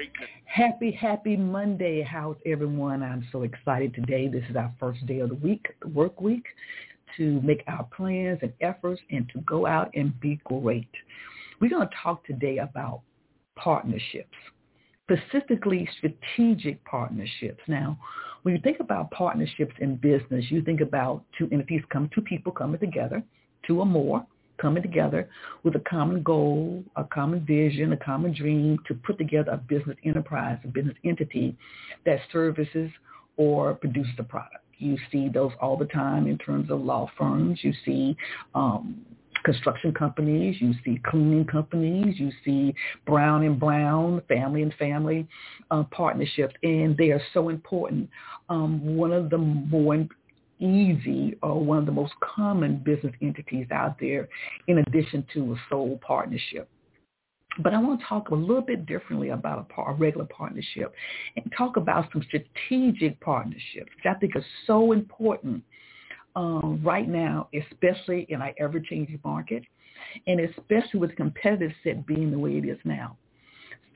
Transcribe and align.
greatness. 0.00 0.28
Happy, 0.46 0.90
happy 0.90 1.36
Monday. 1.36 2.02
How's 2.02 2.36
everyone? 2.46 3.02
I'm 3.02 3.26
so 3.30 3.42
excited 3.42 3.94
today. 3.94 4.28
This 4.28 4.44
is 4.48 4.56
our 4.56 4.72
first 4.80 5.04
day 5.04 5.20
of 5.20 5.28
the 5.28 5.34
week, 5.34 5.66
the 5.82 5.88
work 5.88 6.22
week, 6.22 6.44
to 7.18 7.38
make 7.42 7.62
our 7.66 7.86
plans 7.94 8.38
and 8.40 8.50
efforts 8.62 9.00
and 9.10 9.28
to 9.34 9.40
go 9.42 9.66
out 9.66 9.90
and 9.94 10.18
be 10.18 10.40
great. 10.44 10.88
We're 11.60 11.68
going 11.68 11.86
to 11.86 11.94
talk 12.02 12.24
today 12.24 12.58
about 12.58 13.02
partnerships, 13.56 14.36
specifically 15.04 15.86
strategic 15.98 16.82
partnerships. 16.86 17.60
Now, 17.68 17.98
when 18.42 18.54
you 18.54 18.60
think 18.62 18.80
about 18.80 19.10
partnerships 19.10 19.74
in 19.80 19.96
business, 19.96 20.46
you 20.48 20.62
think 20.62 20.80
about 20.80 21.24
two 21.36 21.46
entities 21.52 21.82
come, 21.92 22.08
two 22.14 22.22
people 22.22 22.52
coming 22.52 22.80
together, 22.80 23.22
two 23.66 23.80
or 23.80 23.86
more 23.86 24.24
coming 24.60 24.82
together 24.82 25.28
with 25.62 25.74
a 25.76 25.80
common 25.80 26.22
goal, 26.22 26.84
a 26.96 27.04
common 27.04 27.44
vision, 27.44 27.92
a 27.92 27.96
common 27.96 28.34
dream 28.34 28.78
to 28.86 28.94
put 28.94 29.18
together 29.18 29.52
a 29.52 29.56
business 29.56 29.96
enterprise, 30.04 30.58
a 30.64 30.68
business 30.68 30.96
entity 31.04 31.56
that 32.04 32.18
services 32.32 32.90
or 33.36 33.74
produces 33.74 34.12
a 34.18 34.22
product. 34.22 34.64
You 34.78 34.96
see 35.12 35.28
those 35.28 35.52
all 35.60 35.76
the 35.76 35.86
time 35.86 36.26
in 36.26 36.38
terms 36.38 36.70
of 36.70 36.80
law 36.80 37.10
firms. 37.18 37.60
You 37.62 37.72
see 37.84 38.16
um, 38.54 39.04
construction 39.44 39.92
companies. 39.92 40.56
You 40.60 40.72
see 40.84 41.00
cleaning 41.06 41.46
companies. 41.46 42.18
You 42.18 42.30
see 42.44 42.74
Brown 43.06 43.44
and 43.44 43.58
Brown, 43.58 44.22
family 44.28 44.62
and 44.62 44.72
family 44.74 45.26
uh, 45.70 45.84
partnerships, 45.90 46.54
and 46.62 46.96
they 46.96 47.10
are 47.10 47.20
so 47.34 47.48
important. 47.48 48.08
Um, 48.48 48.96
one 48.96 49.12
of 49.12 49.30
the 49.30 49.38
more 49.38 50.06
easy 50.60 51.36
or 51.42 51.58
one 51.58 51.78
of 51.78 51.86
the 51.86 51.92
most 51.92 52.12
common 52.20 52.76
business 52.84 53.12
entities 53.20 53.66
out 53.72 53.96
there 53.98 54.28
in 54.68 54.78
addition 54.78 55.26
to 55.34 55.52
a 55.52 55.56
sole 55.68 55.98
partnership. 56.06 56.68
But 57.58 57.74
I 57.74 57.78
want 57.78 58.00
to 58.00 58.06
talk 58.06 58.30
a 58.30 58.34
little 58.34 58.62
bit 58.62 58.86
differently 58.86 59.30
about 59.30 59.58
a, 59.58 59.62
par- 59.64 59.90
a 59.90 59.94
regular 59.94 60.26
partnership 60.26 60.94
and 61.36 61.52
talk 61.56 61.76
about 61.76 62.10
some 62.12 62.22
strategic 62.22 63.20
partnerships, 63.20 63.90
which 63.96 64.06
I 64.08 64.14
think 64.14 64.36
are 64.36 64.44
so 64.66 64.92
important 64.92 65.64
um, 66.36 66.80
right 66.84 67.08
now, 67.08 67.48
especially 67.52 68.26
in 68.28 68.40
our 68.40 68.52
ever-changing 68.58 69.20
market, 69.24 69.64
and 70.26 70.40
especially 70.40 71.00
with 71.00 71.10
the 71.10 71.16
competitive 71.16 71.72
set 71.82 72.06
being 72.06 72.30
the 72.30 72.38
way 72.38 72.52
it 72.52 72.64
is 72.64 72.78
now. 72.84 73.16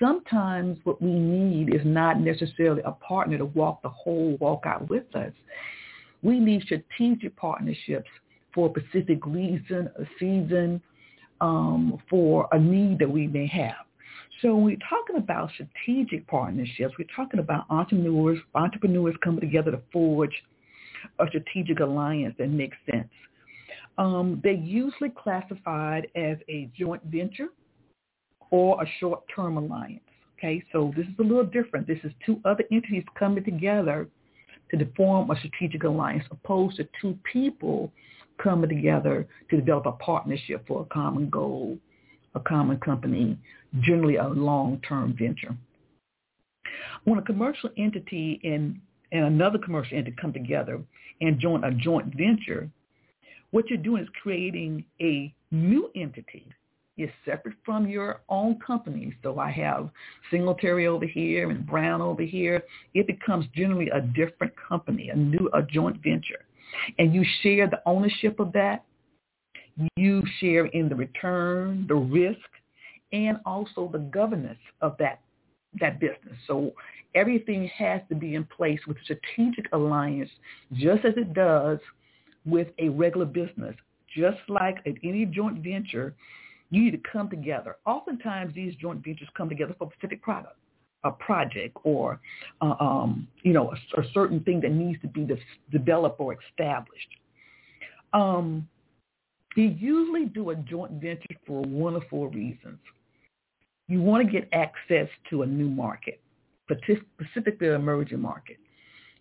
Sometimes 0.01 0.79
what 0.83 1.01
we 1.01 1.13
need 1.13 1.73
is 1.73 1.83
not 1.85 2.19
necessarily 2.21 2.83
a 2.85 2.91
partner 2.91 3.39
to 3.39 3.45
walk 3.45 3.83
the 3.83 3.89
whole 3.89 4.37
walk 4.41 4.65
out 4.67 4.89
with 4.91 5.15
us. 5.15 5.33
We 6.25 6.41
need 6.41 6.63
strategic 6.63 7.37
partnerships 7.37 8.09
for 8.53 8.73
a 8.75 8.81
specific 8.81 9.25
reason, 9.27 9.91
a 9.99 10.05
season, 10.19 10.81
um, 11.41 12.03
for 12.09 12.49
a 12.53 12.59
need 12.59 12.99
that 13.01 13.11
we 13.11 13.27
may 13.27 13.47
have. 13.47 13.75
So 14.41 14.55
when 14.55 14.65
we're 14.65 14.77
talking 14.89 15.17
about 15.17 15.51
strategic 15.53 16.27
partnerships, 16.27 16.95
we're 16.99 17.07
talking 17.15 17.41
about 17.41 17.67
entrepreneurs, 17.71 18.39
entrepreneurs 18.55 19.15
coming 19.23 19.41
together 19.41 19.71
to 19.71 19.81
forge 19.93 20.33
a 21.19 21.27
strategic 21.29 21.81
alliance 21.81 22.35
that 22.39 22.49
makes 22.49 22.77
sense. 22.91 23.09
Um, 23.99 24.41
they're 24.43 24.53
usually 24.53 25.11
classified 25.11 26.09
as 26.17 26.39
a 26.49 26.71
joint 26.79 27.03
venture 27.05 27.49
or 28.51 28.83
a 28.83 28.87
short-term 28.99 29.57
alliance. 29.57 30.01
Okay, 30.39 30.63
so 30.73 30.93
this 30.97 31.07
is 31.07 31.15
a 31.19 31.23
little 31.23 31.45
different. 31.45 31.87
This 31.87 31.99
is 32.03 32.13
two 32.25 32.41
other 32.45 32.65
entities 32.73 33.05
coming 33.19 33.45
together 33.45 34.09
to 34.79 34.93
form 34.97 35.31
a 35.31 35.37
strategic 35.37 35.85
alliance 35.85 36.25
opposed 36.31 36.77
to 36.77 36.89
two 37.01 37.19
people 37.31 37.93
coming 38.43 38.69
together 38.69 39.27
to 39.51 39.57
develop 39.57 39.87
a 39.87 39.93
partnership 39.93 40.67
for 40.67 40.83
a 40.83 40.85
common 40.87 41.31
goal, 41.31 41.79
a 42.35 42.41
common 42.41 42.79
company, 42.79 43.39
generally 43.81 44.17
a 44.17 44.27
long-term 44.27 45.17
venture. 45.19 45.57
When 47.05 47.19
a 47.19 47.23
commercial 47.23 47.71
entity 47.77 48.41
and, 48.45 48.81
and 49.13 49.25
another 49.25 49.59
commercial 49.59 49.97
entity 49.97 50.17
come 50.21 50.33
together 50.33 50.81
and 51.21 51.39
join 51.39 51.65
a 51.65 51.73
joint 51.73 52.15
venture, 52.17 52.69
what 53.51 53.69
you're 53.69 53.79
doing 53.79 54.03
is 54.03 54.09
creating 54.23 54.85
a 55.01 55.33
new 55.51 55.91
entity 55.95 56.47
is 56.97 57.11
separate 57.25 57.57
from 57.65 57.89
your 57.89 58.21
own 58.29 58.59
company. 58.61 59.13
So 59.23 59.39
I 59.39 59.51
have 59.51 59.91
Singletary 60.31 60.87
over 60.87 61.07
here 61.07 61.51
and 61.51 61.67
Brown 61.67 62.01
over 62.01 62.23
here. 62.23 62.63
It 62.95 63.07
becomes 63.07 63.47
generally 63.55 63.91
a 63.91 64.01
different 64.01 64.53
company, 64.57 65.09
a 65.09 65.17
new, 65.17 65.51
a 65.53 65.63
joint 65.63 65.97
venture. 66.03 66.45
And 66.99 67.15
you 67.15 67.25
share 67.43 67.69
the 67.69 67.81
ownership 67.87 68.39
of 68.39 68.53
that. 68.53 68.85
You 69.97 70.23
share 70.39 70.67
in 70.67 70.89
the 70.89 70.95
return, 70.95 71.87
the 71.89 71.97
risk, 71.97 72.39
and 73.13 73.39
also 73.45 73.89
the 73.93 73.99
governance 73.99 74.59
of 74.81 74.97
that, 74.99 75.21
that 75.81 75.99
business. 75.99 76.37
So 76.47 76.73
everything 77.15 77.69
has 77.77 78.01
to 78.09 78.15
be 78.15 78.37
in 78.37 78.45
place 78.45 78.81
with 78.87 78.97
strategic 79.03 79.73
alliance, 79.73 80.31
just 80.73 81.05
as 81.05 81.15
it 81.17 81.35
does 81.35 81.79
with 82.45 82.69
a 82.79 82.89
regular 82.89 83.27
business. 83.27 83.75
Just 84.17 84.39
like 84.49 84.77
at 84.87 84.95
any 85.03 85.27
joint 85.27 85.65
venture, 85.65 86.15
you 86.75 86.85
need 86.85 86.91
to 86.91 87.11
come 87.11 87.31
together. 87.31 87.77
Oftentimes, 87.87 88.55
these 88.55 88.75
joint 88.77 89.05
ventures 89.05 89.29
come 89.37 89.49
together 89.49 89.75
for 89.79 89.89
a 89.89 89.91
specific 89.97 90.23
product, 90.23 90.57
a 91.05 91.13
project, 91.13 91.77
or 91.85 92.21
uh, 92.61 92.75
um, 92.81 93.29
you 93.43 93.53
know, 93.53 93.73
a, 93.73 94.01
a, 94.01 94.05
certain 94.13 94.41
thing 94.41 94.61
that 94.61 94.73
needs 94.73 95.01
to 95.03 95.07
be 95.07 95.25
de- 95.25 95.39
developed 95.71 96.19
or 96.19 96.37
established. 96.51 97.09
Um, 98.13 98.69
they 99.57 99.77
usually 99.79 100.27
do 100.27 100.51
a 100.51 100.57
joint 100.57 100.93
venture 100.93 101.37
for 101.47 101.63
one 101.63 101.95
of 101.95 102.03
four 102.11 102.29
reasons. 102.29 102.79
You 103.87 104.01
want 104.01 104.27
to 104.27 104.33
get 104.33 104.49
access 104.53 105.09
to 105.31 105.43
a 105.43 105.47
new 105.47 105.69
market, 105.69 106.21
specifically 106.67 107.69
an 107.69 107.75
emerging 107.75 108.21
market. 108.21 108.57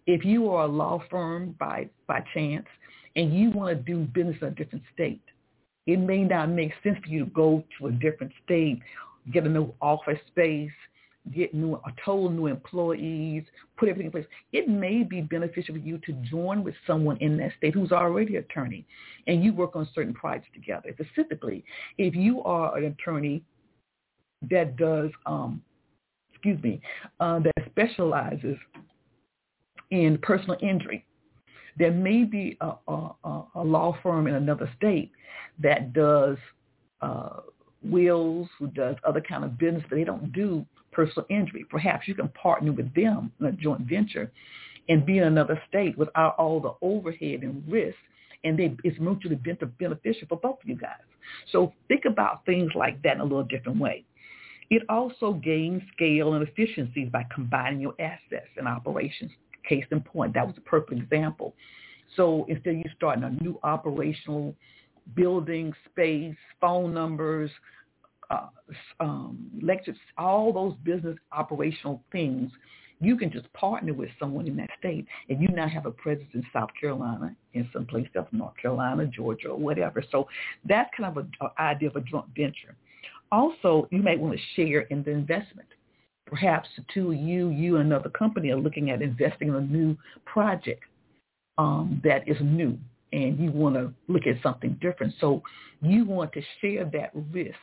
If 0.07 0.25
you 0.25 0.49
are 0.49 0.63
a 0.63 0.67
law 0.67 1.03
firm 1.09 1.55
by, 1.59 1.89
by 2.07 2.23
chance 2.33 2.65
and 3.15 3.33
you 3.33 3.51
want 3.51 3.77
to 3.77 3.83
do 3.83 3.99
business 4.05 4.37
in 4.41 4.47
a 4.47 4.51
different 4.51 4.83
state, 4.93 5.21
it 5.85 5.97
may 5.97 6.23
not 6.23 6.49
make 6.49 6.71
sense 6.83 6.97
for 7.03 7.09
you 7.09 7.25
to 7.25 7.31
go 7.31 7.63
to 7.77 7.88
a 7.88 7.91
different 7.91 8.31
state, 8.44 8.79
get 9.31 9.45
a 9.45 9.49
new 9.49 9.73
office 9.81 10.19
space, 10.27 10.71
get 11.33 11.53
new, 11.53 11.75
a 11.75 11.94
total 12.03 12.29
new 12.29 12.47
employees, 12.47 13.44
put 13.77 13.89
everything 13.89 14.07
in 14.07 14.11
place. 14.11 14.25
It 14.51 14.67
may 14.67 15.03
be 15.03 15.21
beneficial 15.21 15.75
for 15.75 15.79
you 15.81 15.97
to 15.99 16.13
join 16.29 16.63
with 16.63 16.75
someone 16.85 17.17
in 17.17 17.38
that 17.38 17.51
state 17.57 17.73
who's 17.73 17.91
already 17.91 18.35
an 18.35 18.44
attorney, 18.44 18.85
and 19.27 19.44
you 19.44 19.53
work 19.53 19.75
on 19.75 19.88
certain 19.94 20.13
projects 20.13 20.49
together. 20.53 20.89
Specifically, 20.94 21.63
if 21.97 22.15
you 22.15 22.44
are 22.44 22.77
an 22.77 22.85
attorney 22.85 23.41
that 24.50 24.75
does, 24.75 25.09
um, 25.25 25.61
excuse 26.33 26.61
me, 26.61 26.81
uh, 27.19 27.39
that 27.39 27.65
specializes 27.69 28.57
in 29.91 30.17
personal 30.21 30.57
injury, 30.61 31.05
there 31.78 31.91
may 31.91 32.23
be 32.23 32.57
a, 32.61 32.73
a, 32.88 33.44
a 33.56 33.63
law 33.63 33.97
firm 34.03 34.28
in 34.28 34.35
another 34.35 34.72
state 34.78 35.11
that 35.59 35.94
does 35.94 36.38
uh, 37.01 37.41
wills, 37.84 38.47
who 38.59 38.67
does 38.67 38.95
other 39.03 39.22
kind 39.22 39.44
of 39.44 39.57
business, 39.57 39.83
but 39.89 39.95
they 39.95 40.03
don't 40.03 40.31
do 40.31 40.66
personal 40.91 41.25
injury. 41.29 41.66
Perhaps 41.69 42.07
you 42.07 42.16
can 42.16 42.29
partner 42.29 42.72
with 42.72 42.94
them 42.94 43.31
in 43.39 43.47
a 43.47 43.51
joint 43.51 43.81
venture 43.81 44.31
and 44.89 45.06
be 45.06 45.18
in 45.18 45.24
another 45.24 45.62
state 45.68 45.97
without 45.97 46.36
all 46.38 46.59
the 46.59 46.74
overhead 46.81 47.42
and 47.42 47.63
risk, 47.68 47.97
and 48.44 48.57
they, 48.57 48.75
it's 48.83 49.00
mutually 49.00 49.36
beneficial 49.36 50.27
for 50.27 50.38
both 50.38 50.62
of 50.62 50.68
you 50.68 50.75
guys. 50.75 51.00
So 51.51 51.74
think 51.88 52.03
about 52.06 52.45
things 52.45 52.71
like 52.75 53.01
that 53.03 53.15
in 53.15 53.21
a 53.21 53.24
little 53.24 53.44
different 53.44 53.80
way. 53.80 54.06
It 54.69 54.83
also 54.89 55.33
gains 55.33 55.81
scale 55.94 56.33
and 56.33 56.47
efficiencies 56.47 57.09
by 57.12 57.25
combining 57.33 57.80
your 57.80 57.94
assets 58.00 58.50
and 58.57 58.68
operations. 58.68 59.31
Case 59.68 59.86
in 59.92 60.01
point, 60.01 60.33
that 60.33 60.45
was 60.45 60.56
a 60.57 60.62
perfect 60.62 61.01
example. 61.01 61.54
So 62.15 62.45
instead 62.48 62.71
of 62.71 62.77
you 62.77 62.89
starting 62.95 63.24
a 63.24 63.30
new 63.30 63.60
operational 63.63 64.56
building, 65.15 65.74
space, 65.89 66.36
phone 66.62 66.94
numbers, 66.94 67.51
uh, 68.30 68.48
um, 69.00 69.50
lectures, 69.62 69.98
all 70.18 70.54
those 70.54 70.75
business 70.83 71.18
operational 71.31 72.01
things, 72.12 72.51
you 73.00 73.18
can 73.18 73.31
just 73.31 73.51
partner 73.54 73.94
with 73.94 74.10
someone 74.18 74.48
in 74.48 74.56
that 74.56 74.69
state, 74.80 75.06
and 75.27 75.42
you 75.42 75.50
now 75.50 75.68
have 75.68 75.86
a 75.86 75.92
presence 75.92 76.30
in 76.33 76.45
South 76.54 76.69
Carolina, 76.80 77.36
in 77.54 77.69
some 77.74 77.86
place 77.86 78.07
else, 78.16 78.27
North 78.31 78.56
Carolina, 78.62 79.06
Georgia, 79.07 79.50
or 79.50 79.57
whatever. 79.59 80.04
So 80.09 80.27
that's 80.63 80.89
kind 80.95 81.09
of 81.09 81.18
an 81.18 81.31
idea 81.59 81.89
of 81.89 81.98
a 81.98 82.01
joint 82.01 82.27
venture. 82.36 82.75
Also, 83.31 83.88
you 83.92 84.01
may 84.01 84.16
want 84.16 84.38
to 84.38 84.42
share 84.56 84.81
in 84.81 85.04
the 85.04 85.12
investment 85.12 85.68
Perhaps 86.33 86.68
the 86.75 86.83
two 86.91 87.12
of 87.12 87.18
you, 87.18 87.50
you 87.50 87.77
and 87.77 87.85
another 87.85 88.09
company 88.09 88.50
are 88.50 88.57
looking 88.57 88.89
at 88.89 89.03
investing 89.03 89.50
in 89.50 89.56
a 89.56 89.62
new 89.62 89.95
project 90.25 90.83
um, 91.59 92.01
that 92.03 92.27
is 92.27 92.38
new 92.41 92.75
and 93.12 93.39
you 93.39 93.51
want 93.51 93.75
to 93.75 93.94
look 94.07 94.25
at 94.25 94.41
something 94.41 94.77
different. 94.81 95.13
So 95.21 95.44
you 95.81 96.03
want 96.03 96.33
to 96.33 96.41
share 96.59 96.85
that 96.85 97.12
risk 97.31 97.59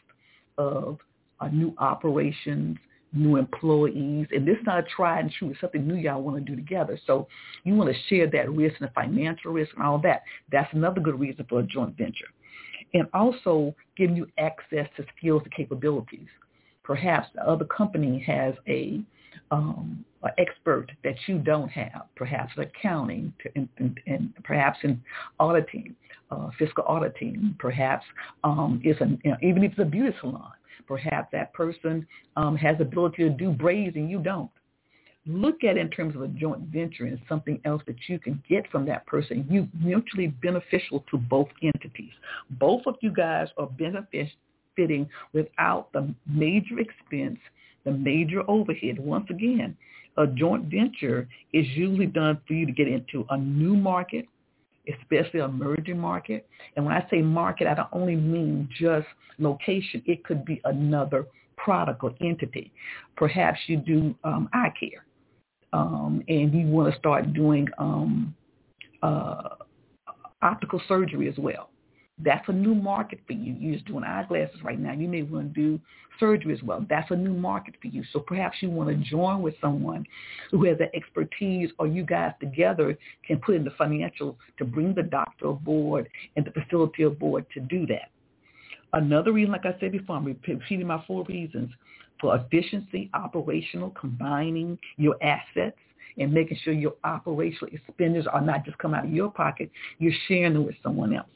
of 0.56 0.98
uh, 1.40 1.48
new 1.48 1.74
operations, 1.78 2.78
new 3.12 3.36
employees, 3.36 4.28
and 4.30 4.46
this 4.46 4.56
is 4.56 4.64
not 4.64 4.78
a 4.78 4.82
tried 4.84 5.24
and 5.24 5.32
true. 5.32 5.50
It's 5.50 5.60
something 5.60 5.86
new 5.86 5.96
y'all 5.96 6.22
want 6.22 6.36
to 6.36 6.42
do 6.48 6.54
together. 6.54 6.96
So 7.04 7.26
you 7.64 7.74
want 7.74 7.92
to 7.92 8.00
share 8.08 8.30
that 8.30 8.52
risk 8.52 8.76
and 8.80 8.88
the 8.88 8.92
financial 8.92 9.52
risk 9.52 9.72
and 9.74 9.84
all 9.84 9.98
that. 10.02 10.22
That's 10.52 10.72
another 10.72 11.00
good 11.00 11.18
reason 11.18 11.44
for 11.48 11.58
a 11.58 11.64
joint 11.64 11.96
venture. 11.98 12.28
And 12.94 13.08
also 13.12 13.74
giving 13.96 14.14
you 14.14 14.28
access 14.38 14.86
to 14.96 15.04
skills 15.18 15.42
and 15.42 15.52
capabilities. 15.52 16.28
Perhaps 16.82 17.28
the 17.34 17.48
other 17.48 17.64
company 17.66 18.18
has 18.26 18.54
a 18.68 19.00
um, 19.50 20.04
an 20.22 20.30
expert 20.38 20.90
that 21.02 21.14
you 21.26 21.38
don't 21.38 21.68
have, 21.68 22.02
perhaps 22.14 22.52
in 22.56 22.62
accounting 22.62 23.32
and, 23.56 23.68
and, 23.78 23.98
and 24.06 24.32
perhaps 24.44 24.78
in 24.82 25.00
auditing, 25.38 25.94
uh, 26.30 26.50
fiscal 26.58 26.84
auditing, 26.86 27.54
perhaps 27.58 28.04
um, 28.44 28.80
is 28.84 28.96
a, 29.00 29.06
you 29.24 29.30
know, 29.30 29.36
even 29.42 29.64
if 29.64 29.72
it's 29.72 29.80
a 29.80 29.84
beauty 29.84 30.14
salon, 30.20 30.52
perhaps 30.86 31.28
that 31.32 31.52
person 31.54 32.06
um, 32.36 32.56
has 32.56 32.76
the 32.78 32.84
ability 32.84 33.24
to 33.24 33.30
do 33.30 33.50
braids 33.50 33.96
and 33.96 34.10
you 34.10 34.18
don't. 34.18 34.50
Look 35.26 35.64
at 35.64 35.76
it 35.76 35.80
in 35.80 35.90
terms 35.90 36.16
of 36.16 36.22
a 36.22 36.28
joint 36.28 36.60
venture 36.62 37.04
and 37.04 37.18
something 37.28 37.60
else 37.64 37.82
that 37.86 37.96
you 38.08 38.18
can 38.18 38.42
get 38.48 38.70
from 38.70 38.86
that 38.86 39.06
person. 39.06 39.46
You 39.50 39.68
mutually 39.78 40.28
beneficial 40.28 41.04
to 41.10 41.18
both 41.18 41.48
entities. 41.62 42.12
Both 42.52 42.82
of 42.86 42.96
you 43.00 43.12
guys 43.12 43.48
are 43.58 43.68
benefiting 44.80 45.08
without 45.32 45.92
the 45.92 46.12
major 46.26 46.78
expense 46.78 47.38
the 47.84 47.90
major 47.90 48.42
overhead. 48.46 48.98
Once 48.98 49.26
again, 49.30 49.74
a 50.18 50.26
joint 50.26 50.64
venture 50.64 51.26
is 51.54 51.66
usually 51.68 52.06
done 52.06 52.38
for 52.46 52.52
you 52.52 52.66
to 52.66 52.72
get 52.72 52.86
into 52.86 53.24
a 53.30 53.38
new 53.38 53.74
market, 53.74 54.26
especially 55.00 55.40
a 55.40 55.46
emerging 55.46 55.98
market. 55.98 56.46
And 56.76 56.84
when 56.84 56.94
I 56.94 57.06
say 57.10 57.22
market, 57.22 57.66
I 57.66 57.74
don't 57.74 57.88
only 57.92 58.16
mean 58.16 58.68
just 58.78 59.06
location. 59.38 60.02
It 60.04 60.24
could 60.24 60.44
be 60.44 60.60
another 60.64 61.26
product 61.56 62.04
or 62.04 62.12
entity. 62.20 62.70
Perhaps 63.16 63.58
you 63.66 63.78
do 63.78 64.14
um, 64.24 64.50
eye 64.52 64.72
care, 64.78 65.06
um, 65.72 66.22
and 66.28 66.52
you 66.52 66.66
want 66.66 66.92
to 66.92 66.98
start 66.98 67.32
doing 67.32 67.66
um, 67.78 68.34
uh, 69.02 69.54
optical 70.42 70.82
surgery 70.86 71.28
as 71.30 71.38
well. 71.38 71.69
That's 72.22 72.46
a 72.48 72.52
new 72.52 72.74
market 72.74 73.20
for 73.26 73.32
you. 73.32 73.54
You're 73.58 73.74
just 73.74 73.86
doing 73.86 74.04
eyeglasses 74.04 74.62
right 74.62 74.78
now. 74.78 74.92
You 74.92 75.08
may 75.08 75.22
want 75.22 75.54
to 75.54 75.60
do 75.60 75.80
surgery 76.18 76.52
as 76.52 76.62
well. 76.62 76.84
That's 76.88 77.10
a 77.10 77.16
new 77.16 77.32
market 77.32 77.76
for 77.80 77.88
you. 77.88 78.04
So 78.12 78.20
perhaps 78.20 78.58
you 78.60 78.70
want 78.70 78.90
to 78.90 78.96
join 78.96 79.42
with 79.42 79.54
someone 79.60 80.04
who 80.50 80.64
has 80.66 80.78
the 80.78 80.94
expertise 80.94 81.70
or 81.78 81.86
you 81.86 82.04
guys 82.04 82.32
together 82.38 82.96
can 83.26 83.38
put 83.38 83.54
in 83.54 83.64
the 83.64 83.70
financial 83.70 84.36
to 84.58 84.64
bring 84.64 84.94
the 84.94 85.02
doctor 85.02 85.46
aboard 85.46 86.08
and 86.36 86.44
the 86.44 86.50
facility 86.50 87.04
aboard 87.04 87.46
to 87.54 87.60
do 87.60 87.86
that. 87.86 88.10
Another 88.92 89.32
reason, 89.32 89.52
like 89.52 89.66
I 89.66 89.76
said 89.80 89.92
before, 89.92 90.16
I'm 90.16 90.24
repeating 90.24 90.86
my 90.86 91.02
four 91.06 91.24
reasons 91.24 91.70
for 92.20 92.36
efficiency, 92.36 93.08
operational, 93.14 93.90
combining 93.90 94.78
your 94.96 95.16
assets, 95.22 95.78
and 96.18 96.32
making 96.32 96.58
sure 96.62 96.72
your 96.72 96.94
operational 97.04 97.72
expenditures 97.72 98.26
are 98.30 98.40
not 98.40 98.64
just 98.64 98.76
come 98.78 98.94
out 98.94 99.04
of 99.04 99.12
your 99.12 99.30
pocket, 99.30 99.70
you're 99.98 100.12
sharing 100.28 100.54
them 100.54 100.66
with 100.66 100.74
someone 100.82 101.14
else. 101.14 101.28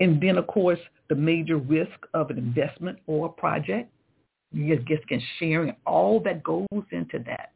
And 0.00 0.20
then, 0.20 0.38
of 0.38 0.46
course, 0.46 0.78
the 1.08 1.14
major 1.14 1.58
risk 1.58 1.98
of 2.14 2.30
an 2.30 2.38
investment 2.38 2.98
or 3.06 3.26
a 3.26 3.28
project. 3.28 3.90
You 4.52 4.76
just 4.76 5.06
get 5.06 5.20
sharing 5.38 5.76
all 5.86 6.20
that 6.20 6.42
goes 6.42 6.66
into 6.90 7.20
that 7.26 7.52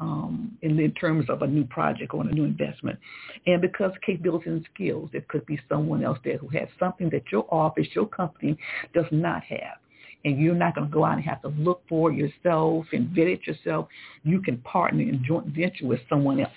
um, 0.00 0.56
in, 0.62 0.78
in 0.78 0.92
terms 0.92 1.28
of 1.28 1.42
a 1.42 1.46
new 1.46 1.64
project 1.64 2.14
or 2.14 2.22
a 2.22 2.32
new 2.32 2.44
investment. 2.44 2.98
And 3.46 3.60
because 3.60 3.92
capabilities 4.04 4.48
and 4.48 4.68
skills, 4.72 5.10
it 5.12 5.28
could 5.28 5.44
be 5.46 5.58
someone 5.68 6.04
else 6.04 6.18
there 6.24 6.38
who 6.38 6.48
has 6.48 6.68
something 6.78 7.10
that 7.10 7.24
your 7.32 7.46
office, 7.52 7.88
your 7.94 8.06
company 8.06 8.56
does 8.94 9.06
not 9.10 9.42
have. 9.44 9.78
And 10.24 10.38
you're 10.38 10.54
not 10.54 10.74
going 10.74 10.88
to 10.88 10.92
go 10.92 11.04
out 11.04 11.16
and 11.16 11.24
have 11.24 11.42
to 11.42 11.48
look 11.48 11.82
for 11.88 12.10
it 12.10 12.16
yourself 12.16 12.86
and 12.92 13.08
vet 13.10 13.28
it 13.28 13.46
yourself. 13.46 13.88
You 14.24 14.40
can 14.40 14.58
partner 14.58 15.02
in 15.02 15.22
joint 15.26 15.46
venture 15.46 15.86
with 15.86 16.00
someone 16.08 16.40
else. 16.40 16.50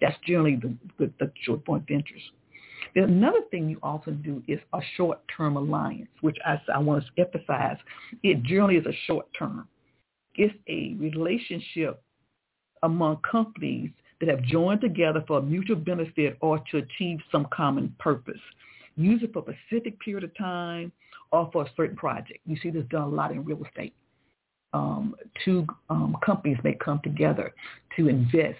That's 0.00 0.16
generally 0.26 0.56
the, 0.56 0.74
the, 0.98 1.12
the 1.20 1.32
joint 1.44 1.64
ventures. 1.86 2.22
Another 2.96 3.40
thing 3.50 3.68
you 3.68 3.78
often 3.82 4.22
do 4.22 4.42
is 4.46 4.60
a 4.72 4.78
short-term 4.96 5.56
alliance, 5.56 6.08
which 6.20 6.36
I, 6.46 6.60
I 6.72 6.78
want 6.78 7.04
to 7.04 7.22
emphasize. 7.22 7.76
It 8.22 8.42
generally 8.44 8.76
is 8.76 8.86
a 8.86 8.92
short-term. 9.06 9.66
It's 10.36 10.54
a 10.68 10.94
relationship 10.98 12.02
among 12.82 13.18
companies 13.28 13.90
that 14.20 14.28
have 14.28 14.42
joined 14.42 14.80
together 14.80 15.24
for 15.26 15.38
a 15.38 15.42
mutual 15.42 15.76
benefit 15.76 16.36
or 16.40 16.62
to 16.70 16.78
achieve 16.78 17.18
some 17.32 17.46
common 17.52 17.94
purpose. 17.98 18.40
Use 18.96 19.22
it 19.22 19.32
for 19.32 19.40
a 19.48 19.54
specific 19.66 19.98
period 20.00 20.24
of 20.24 20.36
time 20.36 20.92
or 21.32 21.50
for 21.52 21.64
a 21.64 21.70
certain 21.76 21.96
project. 21.96 22.38
You 22.46 22.56
see 22.62 22.70
this 22.70 22.84
done 22.90 23.02
a 23.02 23.08
lot 23.08 23.32
in 23.32 23.44
real 23.44 23.64
estate. 23.64 23.94
Um, 24.72 25.14
two 25.44 25.66
um, 25.90 26.16
companies 26.24 26.58
may 26.62 26.74
come 26.74 27.00
together 27.02 27.54
to 27.96 28.08
invest 28.08 28.58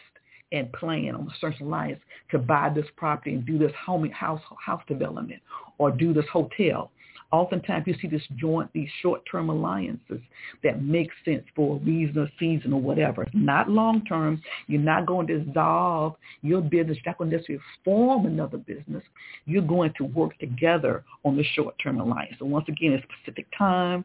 and 0.55 0.73
plan 0.73 1.15
on 1.15 1.27
a 1.27 1.35
certain 1.41 1.67
alliance 1.67 2.01
to 2.31 2.39
buy 2.39 2.71
this 2.75 2.87
property 2.97 3.35
and 3.35 3.45
do 3.45 3.59
this 3.59 3.73
home 3.85 4.09
house 4.11 4.41
house 4.65 4.83
development 4.89 5.43
or 5.79 5.91
do 5.91 6.15
this 6.15 6.25
hotel. 6.33 6.91
Oftentimes 7.33 7.85
you 7.89 7.97
see 8.01 8.07
this 8.07 8.23
joint, 8.37 8.71
these 8.73 8.89
short-term 9.03 9.49
alliances 9.49 10.21
that 10.63 10.83
make 10.83 11.11
sense 11.25 11.43
for 11.57 11.77
a 11.77 11.79
reason 11.81 12.19
or 12.19 12.31
season 12.39 12.73
or 12.73 12.81
whatever. 12.81 13.27
Not 13.33 13.69
long-term. 13.69 14.41
You're 14.69 14.81
not 14.81 15.07
going 15.07 15.27
to 15.27 15.41
dissolve 15.41 16.15
your 16.43 16.61
business. 16.61 16.97
You're 17.05 17.11
not 17.11 17.19
going 17.19 17.31
to 17.31 17.37
necessarily 17.37 17.65
form 17.85 18.27
another 18.27 18.59
business. 18.59 19.03
You're 19.47 19.63
going 19.63 19.93
to 19.99 20.05
work 20.05 20.39
together 20.39 21.03
on 21.25 21.37
the 21.37 21.43
short-term 21.43 22.01
alliance. 22.01 22.37
So 22.39 22.45
once 22.45 22.69
again, 22.69 22.93
a 22.93 23.03
specific 23.03 23.47
time, 23.59 24.05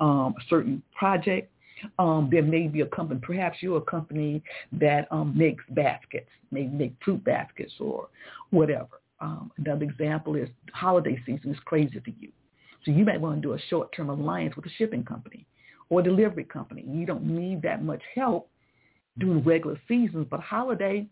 um, 0.00 0.34
a 0.38 0.42
certain 0.48 0.82
project, 0.96 1.50
um, 1.98 2.28
there 2.30 2.42
may 2.42 2.68
be 2.68 2.80
a 2.80 2.86
company, 2.86 3.20
perhaps 3.22 3.58
you're 3.60 3.78
a 3.78 3.82
company 3.82 4.42
that 4.72 5.06
um, 5.10 5.36
makes 5.36 5.64
baskets, 5.70 6.28
maybe 6.50 6.68
make 6.68 6.94
fruit 7.04 7.22
baskets 7.24 7.72
or 7.80 8.08
whatever. 8.50 9.00
Um, 9.20 9.52
another 9.58 9.84
example 9.84 10.34
is 10.34 10.48
holiday 10.72 11.20
season 11.24 11.52
is 11.52 11.58
crazy 11.64 12.00
for 12.00 12.10
you. 12.18 12.30
So 12.84 12.90
you 12.90 13.04
might 13.04 13.20
want 13.20 13.40
to 13.40 13.48
do 13.48 13.54
a 13.54 13.58
short-term 13.70 14.10
alliance 14.10 14.56
with 14.56 14.66
a 14.66 14.70
shipping 14.76 15.04
company 15.04 15.46
or 15.88 16.02
delivery 16.02 16.44
company. 16.44 16.84
You 16.88 17.06
don't 17.06 17.24
need 17.24 17.62
that 17.62 17.84
much 17.84 18.02
help 18.14 18.48
during 19.18 19.44
regular 19.44 19.78
seasons, 19.86 20.26
but 20.30 20.40
holiday, 20.40 21.06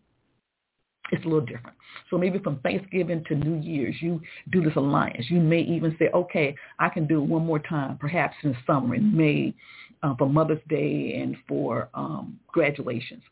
it's 1.12 1.24
a 1.24 1.28
little 1.28 1.40
different. 1.44 1.76
So 2.08 2.18
maybe 2.18 2.38
from 2.38 2.58
Thanksgiving 2.60 3.24
to 3.28 3.34
New 3.34 3.60
Year's, 3.60 3.96
you 4.00 4.20
do 4.50 4.62
this 4.62 4.76
alliance. 4.76 5.26
You 5.28 5.40
may 5.40 5.60
even 5.60 5.94
say, 5.98 6.08
okay, 6.14 6.54
I 6.78 6.88
can 6.88 7.06
do 7.06 7.22
it 7.22 7.28
one 7.28 7.44
more 7.44 7.58
time, 7.58 7.98
perhaps 7.98 8.34
in 8.42 8.56
summer, 8.66 8.94
in 8.94 9.16
May, 9.16 9.54
uh, 10.02 10.14
for 10.16 10.28
Mother's 10.28 10.62
Day 10.68 11.20
and 11.22 11.36
for 11.46 11.88
um, 11.94 12.38
graduations. 12.48 13.22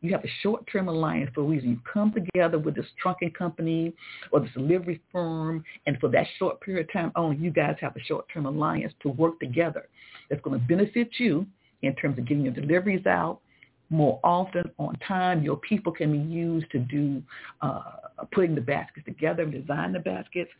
You 0.00 0.12
have 0.12 0.24
a 0.24 0.30
short-term 0.42 0.88
alliance 0.88 1.30
for 1.34 1.40
a 1.40 1.44
reason. 1.44 1.70
You 1.70 1.78
come 1.92 2.12
together 2.12 2.58
with 2.58 2.76
this 2.76 2.86
trunking 3.04 3.34
company 3.34 3.92
or 4.30 4.40
this 4.40 4.50
delivery 4.54 5.00
firm, 5.10 5.64
and 5.86 5.98
for 5.98 6.08
that 6.10 6.26
short 6.38 6.60
period 6.60 6.86
of 6.86 6.92
time 6.92 7.12
only, 7.16 7.36
you 7.36 7.50
guys 7.50 7.76
have 7.80 7.96
a 7.96 8.00
short-term 8.00 8.46
alliance 8.46 8.92
to 9.02 9.08
work 9.08 9.40
together. 9.40 9.88
That's 10.30 10.40
going 10.42 10.60
to 10.60 10.66
benefit 10.66 11.10
you 11.18 11.46
in 11.82 11.94
terms 11.96 12.18
of 12.18 12.26
getting 12.26 12.44
your 12.44 12.54
deliveries 12.54 13.06
out 13.06 13.40
more 13.90 14.20
often 14.22 14.64
on 14.78 14.94
time. 15.06 15.42
Your 15.42 15.56
people 15.56 15.90
can 15.90 16.12
be 16.12 16.18
used 16.18 16.70
to 16.72 16.78
do 16.78 17.22
uh, 17.62 17.82
putting 18.32 18.54
the 18.54 18.60
baskets 18.60 19.06
together, 19.06 19.46
design 19.46 19.92
the 19.92 20.00
baskets. 20.00 20.50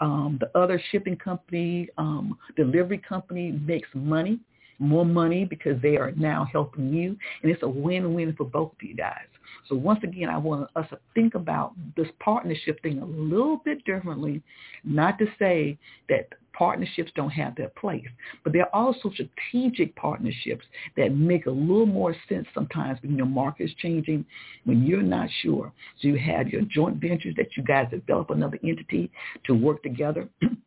Um, 0.00 0.38
the 0.40 0.56
other 0.58 0.80
shipping 0.92 1.16
company, 1.16 1.88
um, 1.98 2.38
delivery 2.56 2.98
company 2.98 3.52
makes 3.52 3.88
money 3.94 4.38
more 4.78 5.04
money 5.04 5.44
because 5.44 5.80
they 5.82 5.96
are 5.96 6.12
now 6.12 6.46
helping 6.50 6.92
you. 6.92 7.16
And 7.42 7.50
it's 7.50 7.62
a 7.62 7.68
win-win 7.68 8.34
for 8.36 8.44
both 8.44 8.72
of 8.72 8.82
you 8.82 8.94
guys. 8.94 9.26
So 9.68 9.76
once 9.76 10.00
again, 10.02 10.28
I 10.28 10.36
want 10.36 10.68
us 10.76 10.86
to 10.90 10.98
think 11.14 11.34
about 11.34 11.72
this 11.96 12.08
partnership 12.20 12.82
thing 12.82 12.98
a 12.98 13.04
little 13.04 13.58
bit 13.64 13.84
differently, 13.84 14.42
not 14.84 15.18
to 15.18 15.26
say 15.38 15.78
that 16.08 16.28
partnerships 16.52 17.10
don't 17.14 17.30
have 17.30 17.56
their 17.56 17.70
place, 17.70 18.06
but 18.42 18.52
there 18.52 18.62
are 18.74 18.86
also 18.86 19.10
strategic 19.10 19.94
partnerships 19.96 20.64
that 20.96 21.14
make 21.14 21.46
a 21.46 21.50
little 21.50 21.86
more 21.86 22.14
sense 22.28 22.46
sometimes 22.54 22.98
when 23.02 23.16
your 23.16 23.26
market 23.26 23.64
is 23.64 23.74
changing, 23.78 24.24
when 24.64 24.86
you're 24.86 25.02
not 25.02 25.28
sure. 25.42 25.72
So 26.00 26.08
you 26.08 26.16
have 26.18 26.48
your 26.48 26.62
joint 26.62 27.00
ventures 27.00 27.34
that 27.36 27.56
you 27.56 27.62
guys 27.62 27.88
develop 27.90 28.30
another 28.30 28.58
entity 28.62 29.10
to 29.46 29.54
work 29.54 29.82
together. 29.82 30.28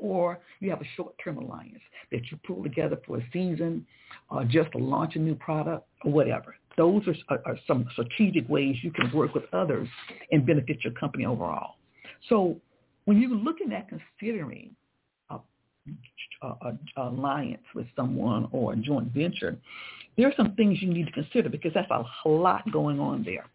or 0.00 0.38
you 0.60 0.70
have 0.70 0.80
a 0.80 0.88
short-term 0.96 1.38
alliance 1.38 1.80
that 2.12 2.30
you 2.30 2.38
pull 2.46 2.62
together 2.62 2.98
for 3.06 3.18
a 3.18 3.28
season 3.32 3.86
or 4.30 4.44
just 4.44 4.72
to 4.72 4.78
launch 4.78 5.16
a 5.16 5.18
new 5.18 5.34
product 5.34 5.86
or 6.04 6.12
whatever. 6.12 6.56
Those 6.76 7.02
are, 7.28 7.40
are, 7.46 7.58
some 7.66 7.86
strategic 7.92 8.48
ways 8.48 8.76
you 8.82 8.90
can 8.90 9.10
work 9.12 9.34
with 9.34 9.44
others 9.52 9.88
and 10.30 10.46
benefit 10.46 10.84
your 10.84 10.92
company 10.92 11.24
overall. 11.24 11.76
So 12.28 12.56
when 13.06 13.20
you're 13.20 13.30
looking 13.30 13.72
at 13.72 13.88
considering 13.88 14.76
a 15.30 16.72
alliance 16.96 17.62
with 17.74 17.86
someone 17.96 18.48
or 18.52 18.74
a 18.74 18.76
joint 18.76 19.12
venture, 19.12 19.56
there 20.16 20.28
are 20.28 20.34
some 20.36 20.54
things 20.54 20.82
you 20.82 20.92
need 20.92 21.06
to 21.06 21.12
consider 21.12 21.48
because 21.48 21.72
that's 21.74 21.90
a 21.90 22.28
lot 22.28 22.70
going 22.72 23.00
on 23.00 23.22
there. 23.22 23.46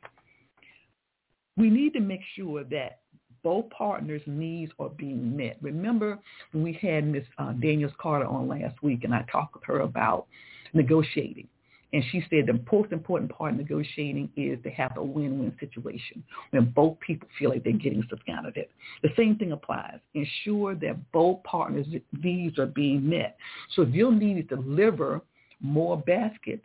We 1.58 1.70
need 1.70 1.94
to 1.94 2.00
make 2.00 2.22
sure 2.36 2.64
that 2.66 3.01
both 3.44 3.70
partners' 3.70 4.22
needs 4.26 4.72
are 4.80 4.90
being 4.90 5.36
met. 5.36 5.58
Remember 5.62 6.20
we 6.54 6.74
had 6.82 7.06
Miss 7.06 7.26
uh, 7.38 7.54
Daniels 7.54 7.94
Carter 8.00 8.26
on 8.26 8.48
last 8.48 8.82
week 8.84 9.04
and 9.04 9.14
I 9.14 9.26
talked 9.32 9.56
with 9.56 9.64
her 9.66 9.82
about 9.82 10.28
negotiating. 10.74 11.48
And 11.94 12.04
she 12.12 12.24
said 12.30 12.46
the 12.46 12.60
most 12.72 12.92
important 12.94 13.32
part 13.32 13.52
of 13.52 13.58
negotiating 13.58 14.30
is 14.38 14.58
to 14.64 14.70
have 14.70 14.96
a 14.96 15.04
win-win 15.04 15.54
situation 15.60 16.24
when 16.52 16.72
both 16.72 16.98
people 17.02 17.28
feel 17.38 17.50
like 17.50 17.64
they're 17.64 17.74
getting 17.74 18.04
something 18.10 18.34
out 18.34 18.46
of 18.46 18.56
it. 18.56 18.72
The 19.04 19.10
same 19.18 19.36
thing 19.36 19.52
applies. 19.52 20.00
Ensure 20.14 20.76
that 20.76 21.12
both 21.12 21.44
partners' 21.44 21.88
needs 22.24 22.58
are 22.60 22.68
being 22.68 23.08
met. 23.08 23.38
So 23.76 23.82
if 23.82 23.90
your 23.90 24.12
need 24.12 24.38
is 24.38 24.50
to 24.50 24.56
deliver 24.56 25.22
more 25.60 25.98
baskets, 25.98 26.64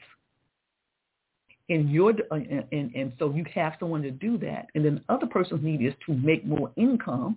and 1.68 1.90
your 1.90 2.14
and, 2.30 2.64
and, 2.72 2.94
and 2.94 3.12
so 3.18 3.32
you 3.32 3.44
have 3.54 3.74
someone 3.80 4.02
to 4.02 4.10
do 4.10 4.38
that, 4.38 4.68
and 4.74 4.84
then 4.84 4.96
the 4.96 5.14
other 5.14 5.26
person's 5.26 5.62
need 5.62 5.82
is 5.82 5.94
to 6.06 6.14
make 6.14 6.46
more 6.46 6.70
income, 6.76 7.36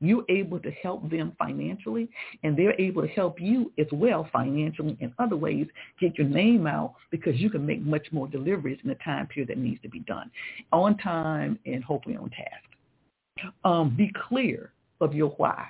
you're 0.00 0.24
able 0.28 0.58
to 0.60 0.70
help 0.70 1.08
them 1.10 1.34
financially 1.38 2.08
and 2.42 2.56
they're 2.56 2.78
able 2.80 3.02
to 3.02 3.08
help 3.08 3.40
you 3.40 3.72
as 3.78 3.86
well 3.92 4.28
financially 4.32 4.96
in 5.00 5.12
other 5.18 5.36
ways, 5.36 5.66
get 6.00 6.18
your 6.18 6.26
name 6.26 6.66
out 6.66 6.94
because 7.10 7.36
you 7.36 7.50
can 7.50 7.64
make 7.64 7.80
much 7.80 8.06
more 8.12 8.28
deliveries 8.28 8.78
in 8.82 8.88
the 8.88 8.96
time 8.96 9.26
period 9.26 9.48
that 9.48 9.58
needs 9.58 9.80
to 9.82 9.88
be 9.88 10.00
done 10.00 10.30
on 10.72 10.96
time 10.98 11.58
and 11.66 11.82
hopefully 11.82 12.16
on 12.16 12.30
task. 12.30 13.52
Um, 13.64 13.96
be 13.96 14.12
clear 14.28 14.72
of 15.00 15.14
your 15.14 15.30
why. 15.30 15.66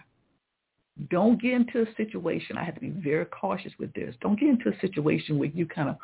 Don't 1.10 1.42
get 1.42 1.54
into 1.54 1.82
a 1.82 1.94
situation, 1.96 2.56
I 2.56 2.64
have 2.64 2.74
to 2.74 2.80
be 2.80 2.90
very 2.90 3.24
cautious 3.26 3.72
with 3.80 3.92
this. 3.94 4.14
Don't 4.20 4.38
get 4.38 4.48
into 4.48 4.68
a 4.68 4.80
situation 4.80 5.38
where 5.38 5.48
you 5.48 5.66
kind 5.66 5.88
of 5.88 5.96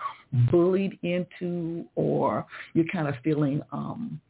bullied 0.50 0.98
into 1.02 1.84
or 1.94 2.44
you're 2.74 2.86
kind 2.92 3.06
of 3.06 3.14
feeling 3.22 3.62
um, 3.70 4.20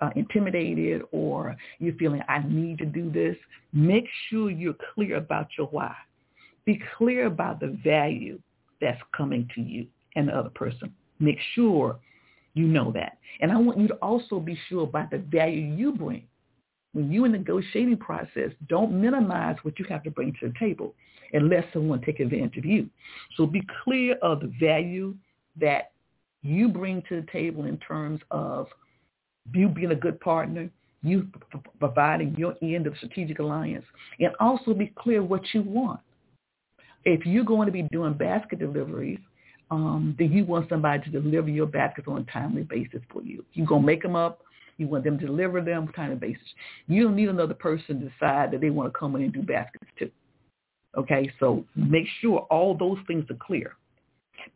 uh, 0.00 0.10
intimidated 0.16 1.02
or 1.12 1.56
you're 1.78 1.94
feeling 1.94 2.22
I 2.28 2.42
need 2.46 2.78
to 2.78 2.86
do 2.86 3.10
this, 3.10 3.36
make 3.72 4.06
sure 4.28 4.50
you're 4.50 4.76
clear 4.94 5.16
about 5.16 5.48
your 5.56 5.68
why. 5.68 5.94
Be 6.64 6.80
clear 6.96 7.26
about 7.26 7.60
the 7.60 7.78
value 7.84 8.40
that's 8.80 9.00
coming 9.16 9.48
to 9.54 9.60
you 9.62 9.86
and 10.16 10.28
the 10.28 10.36
other 10.36 10.50
person. 10.50 10.92
Make 11.20 11.38
sure 11.54 11.98
you 12.54 12.66
know 12.66 12.92
that. 12.92 13.18
And 13.40 13.52
I 13.52 13.56
want 13.56 13.78
you 13.78 13.88
to 13.88 13.94
also 13.94 14.40
be 14.40 14.58
sure 14.68 14.84
about 14.84 15.10
the 15.10 15.18
value 15.18 15.74
you 15.74 15.92
bring. 15.92 16.24
When 16.92 17.12
you're 17.12 17.26
in 17.26 17.32
the 17.32 17.38
negotiating 17.38 17.98
process, 17.98 18.50
don't 18.68 18.92
minimize 19.00 19.56
what 19.62 19.78
you 19.78 19.84
have 19.88 20.02
to 20.04 20.10
bring 20.10 20.32
to 20.40 20.48
the 20.48 20.54
table 20.58 20.94
unless 21.32 21.64
someone 21.72 22.00
take 22.00 22.20
advantage 22.20 22.56
of 22.56 22.64
you. 22.64 22.88
So 23.36 23.46
be 23.46 23.62
clear 23.84 24.16
of 24.22 24.40
the 24.40 24.52
value 24.60 25.14
that 25.60 25.92
you 26.42 26.68
bring 26.68 27.02
to 27.08 27.20
the 27.20 27.26
table 27.30 27.64
in 27.64 27.76
terms 27.78 28.20
of 28.30 28.68
you 29.52 29.68
being 29.68 29.92
a 29.92 29.96
good 29.96 30.20
partner, 30.20 30.70
you 31.02 31.28
providing 31.78 32.34
your 32.36 32.54
end 32.62 32.86
of 32.86 32.96
strategic 32.96 33.38
alliance, 33.38 33.84
and 34.18 34.32
also 34.40 34.74
be 34.74 34.92
clear 34.98 35.22
what 35.22 35.42
you 35.52 35.62
want. 35.62 36.00
If 37.04 37.24
you're 37.26 37.44
going 37.44 37.66
to 37.66 37.72
be 37.72 37.82
doing 37.82 38.14
basket 38.14 38.58
deliveries, 38.58 39.20
um, 39.70 40.16
then 40.18 40.32
you 40.32 40.44
want 40.44 40.68
somebody 40.68 41.02
to 41.04 41.10
deliver 41.10 41.48
your 41.48 41.66
baskets 41.66 42.08
on 42.08 42.18
a 42.18 42.32
timely 42.32 42.62
basis 42.62 43.00
for 43.10 43.22
you. 43.22 43.44
You're 43.52 43.66
going 43.66 43.82
to 43.82 43.86
make 43.86 44.02
them 44.02 44.16
up. 44.16 44.42
You 44.78 44.86
want 44.86 45.04
them 45.04 45.18
to 45.18 45.26
deliver 45.26 45.60
them 45.60 45.88
kind 45.88 46.12
of 46.12 46.20
basis. 46.20 46.42
You 46.86 47.04
don't 47.04 47.16
need 47.16 47.28
another 47.28 47.54
person 47.54 48.00
to 48.00 48.08
decide 48.08 48.52
that 48.52 48.60
they 48.60 48.70
want 48.70 48.92
to 48.92 48.98
come 48.98 49.16
in 49.16 49.22
and 49.22 49.32
do 49.32 49.42
baskets 49.42 49.90
too. 49.98 50.10
Okay, 50.96 51.30
so 51.38 51.64
make 51.76 52.06
sure 52.20 52.46
all 52.50 52.76
those 52.76 52.98
things 53.06 53.24
are 53.30 53.36
clear. 53.44 53.74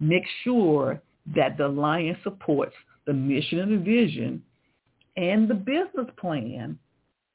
Make 0.00 0.24
sure 0.44 1.02
that 1.34 1.58
the 1.58 1.66
alliance 1.66 2.18
supports 2.22 2.74
the 3.06 3.12
mission 3.12 3.58
and 3.58 3.72
the 3.72 3.84
vision 3.84 4.42
and 5.16 5.48
the 5.48 5.54
business 5.54 6.06
plan 6.18 6.78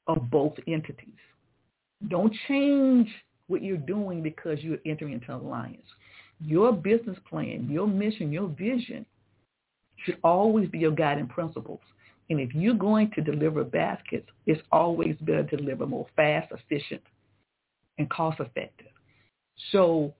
of 0.06 0.30
both 0.30 0.54
entities. 0.66 1.14
Don't 2.08 2.34
change 2.48 3.08
what 3.48 3.62
you're 3.62 3.76
doing 3.76 4.22
because 4.22 4.58
you're 4.60 4.78
entering 4.86 5.12
into 5.14 5.32
an 5.32 5.40
alliance. 5.40 5.86
Your 6.40 6.72
business 6.72 7.18
plan, 7.28 7.68
your 7.70 7.86
mission, 7.86 8.32
your 8.32 8.48
vision 8.48 9.04
should 10.04 10.18
always 10.22 10.68
be 10.68 10.78
your 10.78 10.92
guiding 10.92 11.26
principles. 11.26 11.80
And 12.30 12.40
if 12.40 12.54
you're 12.54 12.74
going 12.74 13.10
to 13.12 13.22
deliver 13.22 13.64
baskets, 13.64 14.28
it's 14.46 14.60
always 14.70 15.16
better 15.20 15.44
to 15.44 15.56
deliver 15.56 15.86
more 15.86 16.06
fast, 16.14 16.52
efficient, 16.52 17.02
and 17.98 18.08
cost 18.10 18.38
effective. 18.40 18.88
So 19.72 20.12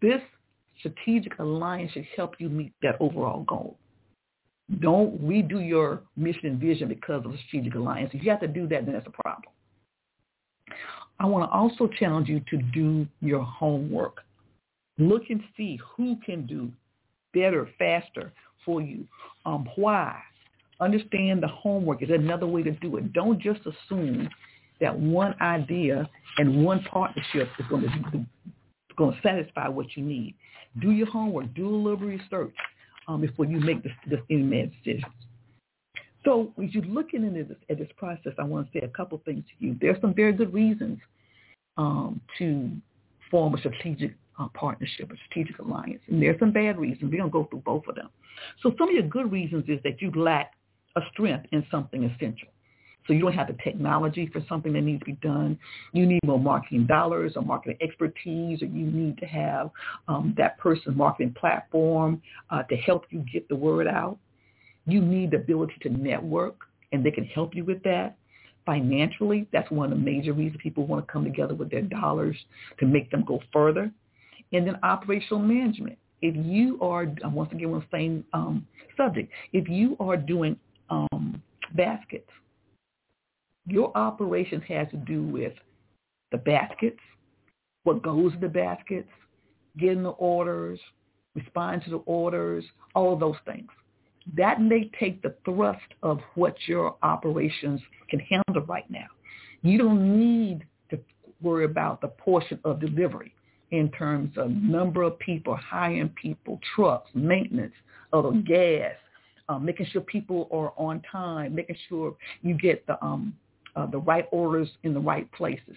this 0.00 0.20
strategic 0.78 1.38
alliance 1.38 1.92
should 1.92 2.06
help 2.16 2.34
you 2.38 2.48
meet 2.48 2.72
that 2.82 2.96
overall 3.00 3.44
goal. 3.44 3.76
Don't 4.80 5.22
redo 5.22 5.66
your 5.66 6.02
mission 6.16 6.46
and 6.46 6.58
vision 6.58 6.88
because 6.88 7.24
of 7.24 7.32
a 7.32 7.38
strategic 7.46 7.74
alliance. 7.74 8.10
If 8.14 8.24
you 8.24 8.30
have 8.30 8.40
to 8.40 8.48
do 8.48 8.66
that, 8.68 8.86
then 8.86 8.94
that's 8.94 9.06
a 9.06 9.22
problem. 9.22 9.52
I 11.20 11.26
want 11.26 11.48
to 11.48 11.54
also 11.54 11.86
challenge 11.98 12.28
you 12.28 12.40
to 12.50 12.56
do 12.56 13.06
your 13.20 13.44
homework. 13.44 14.24
Look 14.98 15.24
and 15.30 15.42
see 15.56 15.78
who 15.96 16.16
can 16.24 16.46
do 16.46 16.72
better, 17.34 17.68
faster 17.78 18.32
for 18.64 18.80
you. 18.80 19.06
Um, 19.44 19.68
why? 19.76 20.20
Understand 20.82 21.42
the 21.42 21.48
homework 21.48 22.02
is 22.02 22.10
another 22.10 22.46
way 22.46 22.64
to 22.64 22.72
do 22.72 22.96
it. 22.96 23.12
Don't 23.12 23.40
just 23.40 23.60
assume 23.60 24.28
that 24.80 24.98
one 24.98 25.34
idea 25.40 26.10
and 26.38 26.64
one 26.64 26.82
partnership 26.90 27.48
is 27.58 27.66
going 27.70 27.82
to, 27.82 28.26
going 28.96 29.12
to 29.12 29.18
satisfy 29.22 29.68
what 29.68 29.96
you 29.96 30.02
need. 30.02 30.34
Do 30.80 30.90
your 30.90 31.06
homework. 31.06 31.54
Do 31.54 31.68
a 31.68 31.76
little 31.76 31.96
research 31.96 32.52
um, 33.06 33.20
before 33.20 33.44
you 33.44 33.60
make 33.60 33.84
this, 33.84 33.92
any 34.28 34.72
decisions. 34.84 35.12
So 36.24 36.52
as 36.62 36.74
you're 36.74 36.84
looking 36.84 37.24
into 37.24 37.44
this, 37.44 37.58
at 37.70 37.78
this 37.78 37.88
process, 37.96 38.32
I 38.38 38.42
want 38.42 38.72
to 38.72 38.80
say 38.80 38.84
a 38.84 38.88
couple 38.88 39.22
things 39.24 39.44
to 39.44 39.64
you. 39.64 39.76
There 39.80 39.90
are 39.90 40.00
some 40.00 40.14
very 40.14 40.32
good 40.32 40.52
reasons 40.52 40.98
um, 41.76 42.20
to 42.38 42.70
form 43.30 43.54
a 43.54 43.58
strategic 43.58 44.14
uh, 44.40 44.48
partnership, 44.54 45.12
a 45.12 45.14
strategic 45.26 45.60
alliance. 45.60 46.00
And 46.08 46.20
there 46.20 46.30
are 46.30 46.38
some 46.40 46.50
bad 46.50 46.76
reasons. 46.76 47.04
We're 47.04 47.18
going 47.18 47.30
to 47.30 47.32
go 47.32 47.46
through 47.50 47.62
both 47.64 47.84
of 47.88 47.94
them. 47.94 48.08
So 48.62 48.74
some 48.78 48.88
of 48.88 48.94
your 48.94 49.04
good 49.04 49.30
reasons 49.30 49.64
is 49.68 49.78
that 49.84 50.02
you 50.02 50.10
lack 50.10 50.54
a 50.96 51.00
strength 51.12 51.46
in 51.52 51.64
something 51.70 52.04
essential. 52.04 52.48
So 53.06 53.12
you 53.12 53.20
don't 53.20 53.32
have 53.32 53.48
the 53.48 53.56
technology 53.64 54.30
for 54.32 54.44
something 54.48 54.72
that 54.74 54.82
needs 54.82 55.00
to 55.00 55.06
be 55.06 55.12
done. 55.14 55.58
You 55.92 56.06
need 56.06 56.20
more 56.24 56.38
marketing 56.38 56.86
dollars 56.86 57.32
or 57.34 57.42
marketing 57.42 57.78
expertise, 57.80 58.62
or 58.62 58.66
you 58.66 58.86
need 58.86 59.18
to 59.18 59.26
have 59.26 59.70
um, 60.08 60.34
that 60.36 60.58
person's 60.58 60.96
marketing 60.96 61.34
platform 61.38 62.22
uh, 62.50 62.62
to 62.64 62.76
help 62.76 63.06
you 63.10 63.24
get 63.32 63.48
the 63.48 63.56
word 63.56 63.88
out. 63.88 64.18
You 64.86 65.00
need 65.00 65.32
the 65.32 65.38
ability 65.38 65.74
to 65.82 65.88
network, 65.88 66.56
and 66.92 67.04
they 67.04 67.10
can 67.10 67.24
help 67.24 67.54
you 67.54 67.64
with 67.64 67.82
that. 67.82 68.16
Financially, 68.64 69.48
that's 69.52 69.70
one 69.72 69.92
of 69.92 69.98
the 69.98 70.04
major 70.04 70.32
reasons 70.32 70.60
people 70.62 70.86
want 70.86 71.04
to 71.04 71.12
come 71.12 71.24
together 71.24 71.54
with 71.54 71.70
their 71.70 71.82
dollars 71.82 72.36
to 72.78 72.86
make 72.86 73.10
them 73.10 73.24
go 73.24 73.40
further. 73.52 73.90
And 74.52 74.66
then 74.66 74.78
operational 74.84 75.40
management. 75.40 75.98
If 76.20 76.36
you 76.36 76.78
are, 76.80 77.06
once 77.24 77.50
again, 77.50 77.74
on 77.74 77.80
the 77.80 77.96
same 77.96 78.24
um, 78.32 78.64
subject, 78.96 79.32
if 79.52 79.68
you 79.68 79.96
are 79.98 80.16
doing 80.16 80.56
um, 80.92 81.42
baskets, 81.74 82.28
your 83.66 83.96
operation 83.96 84.60
has 84.62 84.88
to 84.90 84.96
do 84.96 85.22
with 85.22 85.52
the 86.30 86.38
baskets, 86.38 86.98
what 87.84 88.02
goes 88.02 88.32
in 88.34 88.40
the 88.40 88.48
baskets, 88.48 89.08
getting 89.78 90.02
the 90.02 90.10
orders, 90.10 90.78
responding 91.34 91.82
to 91.84 91.90
the 91.90 92.02
orders, 92.04 92.64
all 92.94 93.12
of 93.14 93.20
those 93.20 93.36
things. 93.46 93.68
That 94.36 94.60
may 94.60 94.90
take 95.00 95.22
the 95.22 95.34
thrust 95.44 95.80
of 96.02 96.20
what 96.34 96.54
your 96.66 96.96
operations 97.02 97.80
can 98.08 98.20
handle 98.20 98.62
right 98.66 98.88
now. 98.90 99.06
You 99.62 99.78
don't 99.78 100.18
need 100.18 100.64
to 100.90 101.00
worry 101.40 101.64
about 101.64 102.00
the 102.00 102.08
portion 102.08 102.58
of 102.64 102.80
delivery 102.80 103.34
in 103.70 103.90
terms 103.90 104.36
of 104.36 104.50
number 104.50 105.02
of 105.02 105.18
people, 105.18 105.56
hiring 105.56 106.10
people, 106.10 106.60
trucks, 106.76 107.10
maintenance, 107.14 107.72
other 108.12 108.32
gas, 108.32 108.92
um, 109.48 109.64
making 109.64 109.86
sure 109.86 110.00
people 110.00 110.48
are 110.52 110.72
on 110.76 111.02
time, 111.10 111.54
making 111.54 111.76
sure 111.88 112.16
you 112.42 112.54
get 112.54 112.86
the 112.86 113.02
um, 113.04 113.34
uh, 113.74 113.86
the 113.86 113.98
right 113.98 114.26
orders 114.30 114.68
in 114.82 114.92
the 114.92 115.00
right 115.00 115.30
places. 115.32 115.76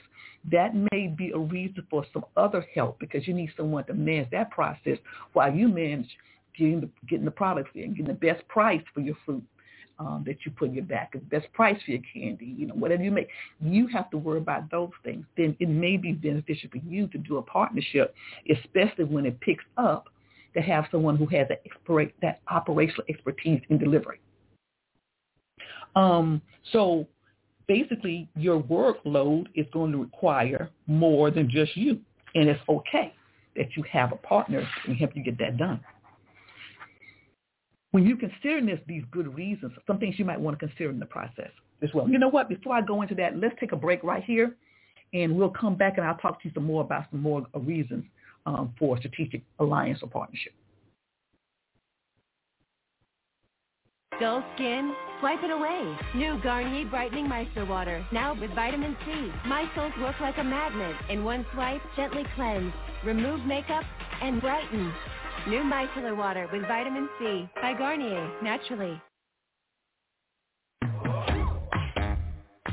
That 0.51 0.73
may 0.91 1.07
be 1.07 1.31
a 1.31 1.37
reason 1.37 1.85
for 1.89 2.05
some 2.13 2.25
other 2.35 2.65
help 2.75 2.99
because 2.99 3.27
you 3.27 3.33
need 3.33 3.51
someone 3.55 3.85
to 3.85 3.93
manage 3.93 4.29
that 4.31 4.51
process 4.51 4.97
while 5.33 5.53
you 5.53 5.67
manage 5.67 6.09
getting 6.57 6.81
the, 6.81 6.89
getting 7.07 7.25
the 7.25 7.31
products 7.31 7.71
in, 7.75 7.91
getting 7.91 8.07
the 8.07 8.13
best 8.13 8.45
price 8.47 8.81
for 8.93 8.99
your 8.99 9.15
fruit 9.25 9.43
um, 9.99 10.23
that 10.25 10.45
you 10.45 10.51
put 10.51 10.69
in 10.69 10.75
your 10.75 10.83
back, 10.83 11.13
the 11.13 11.19
best 11.19 11.51
price 11.53 11.77
for 11.85 11.91
your 11.91 12.01
candy, 12.13 12.53
you 12.57 12.67
know, 12.67 12.73
whatever 12.75 13.03
you 13.03 13.11
make. 13.11 13.29
You 13.61 13.87
have 13.87 14.09
to 14.11 14.17
worry 14.17 14.39
about 14.39 14.69
those 14.69 14.91
things. 15.03 15.25
Then 15.37 15.55
it 15.59 15.69
may 15.69 15.97
be 15.97 16.11
beneficial 16.11 16.69
for 16.69 16.79
you 16.85 17.07
to 17.07 17.17
do 17.17 17.37
a 17.37 17.41
partnership, 17.41 18.13
especially 18.49 19.05
when 19.05 19.25
it 19.25 19.39
picks 19.39 19.63
up 19.77 20.09
to 20.55 20.61
have 20.61 20.85
someone 20.91 21.17
who 21.17 21.25
has 21.27 21.47
that, 21.49 21.61
that 22.21 22.41
operational 22.49 23.03
expertise 23.09 23.61
in 23.69 23.77
delivery. 23.77 24.19
Um, 25.95 26.41
so 26.71 27.07
basically 27.67 28.29
your 28.35 28.61
workload 28.61 29.47
is 29.55 29.65
going 29.71 29.91
to 29.91 29.97
require 29.97 30.69
more 30.87 31.31
than 31.31 31.49
just 31.49 31.75
you. 31.77 31.99
And 32.33 32.49
it's 32.49 32.59
okay 32.67 33.13
that 33.55 33.77
you 33.77 33.83
have 33.91 34.11
a 34.11 34.17
partner 34.17 34.67
to 34.85 34.93
help 34.93 35.15
you 35.15 35.23
get 35.23 35.37
that 35.39 35.57
done. 35.57 35.79
When 37.91 38.05
you 38.05 38.17
consider 38.17 38.59
this, 38.65 38.79
these 38.87 39.03
good 39.11 39.33
reasons, 39.33 39.71
some 39.87 39.99
things 39.99 40.15
you 40.17 40.25
might 40.25 40.39
want 40.39 40.59
to 40.59 40.67
consider 40.67 40.89
in 40.89 40.99
the 40.99 41.05
process 41.05 41.51
as 41.81 41.89
well. 41.93 42.09
You 42.09 42.19
know 42.19 42.27
what? 42.27 42.49
Before 42.49 42.75
I 42.75 42.81
go 42.81 43.01
into 43.01 43.15
that, 43.15 43.37
let's 43.37 43.55
take 43.57 43.71
a 43.71 43.77
break 43.77 44.03
right 44.03 44.23
here, 44.23 44.57
and 45.13 45.33
we'll 45.33 45.49
come 45.49 45.75
back 45.75 45.97
and 45.97 46.05
I'll 46.05 46.17
talk 46.17 46.41
to 46.41 46.49
you 46.49 46.53
some 46.53 46.65
more 46.65 46.81
about 46.81 47.05
some 47.09 47.21
more 47.21 47.45
reasons 47.53 48.03
um, 48.45 48.73
for 48.77 48.97
strategic 48.97 49.41
alliance 49.59 49.99
or 50.01 50.09
partnership. 50.09 50.53
Dull 54.19 54.43
skin? 54.55 54.93
Swipe 55.19 55.43
it 55.43 55.51
away. 55.51 55.97
New 56.15 56.41
Garnier 56.41 56.85
Brightening 56.89 57.27
Micellar 57.27 57.67
Water, 57.67 58.05
now 58.13 58.39
with 58.39 58.49
vitamin 58.51 58.95
C. 59.05 59.11
Micelles 59.45 59.99
work 60.01 60.15
like 60.21 60.37
a 60.37 60.43
magnet. 60.43 60.95
In 61.09 61.25
one 61.25 61.45
swipe, 61.53 61.81
gently 61.97 62.23
cleanse, 62.35 62.71
remove 63.03 63.45
makeup, 63.45 63.83
and 64.21 64.39
brighten. 64.39 64.93
New 65.49 65.63
Micellar 65.63 66.15
Water 66.15 66.47
with 66.51 66.61
vitamin 66.61 67.09
C 67.19 67.49
by 67.61 67.73
Garnier, 67.73 68.31
naturally. 68.41 69.01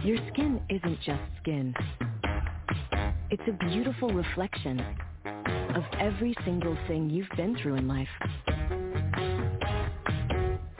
Your 0.04 0.18
skin 0.32 0.60
isn't 0.68 1.00
just 1.04 1.22
skin. 1.40 1.74
It's 3.30 3.42
a 3.48 3.52
beautiful 3.66 4.10
reflection 4.10 4.84
of 5.74 5.84
every 5.98 6.34
single 6.44 6.76
thing 6.86 7.08
you've 7.08 7.28
been 7.36 7.56
through 7.62 7.76
in 7.76 7.88
life. 7.88 8.08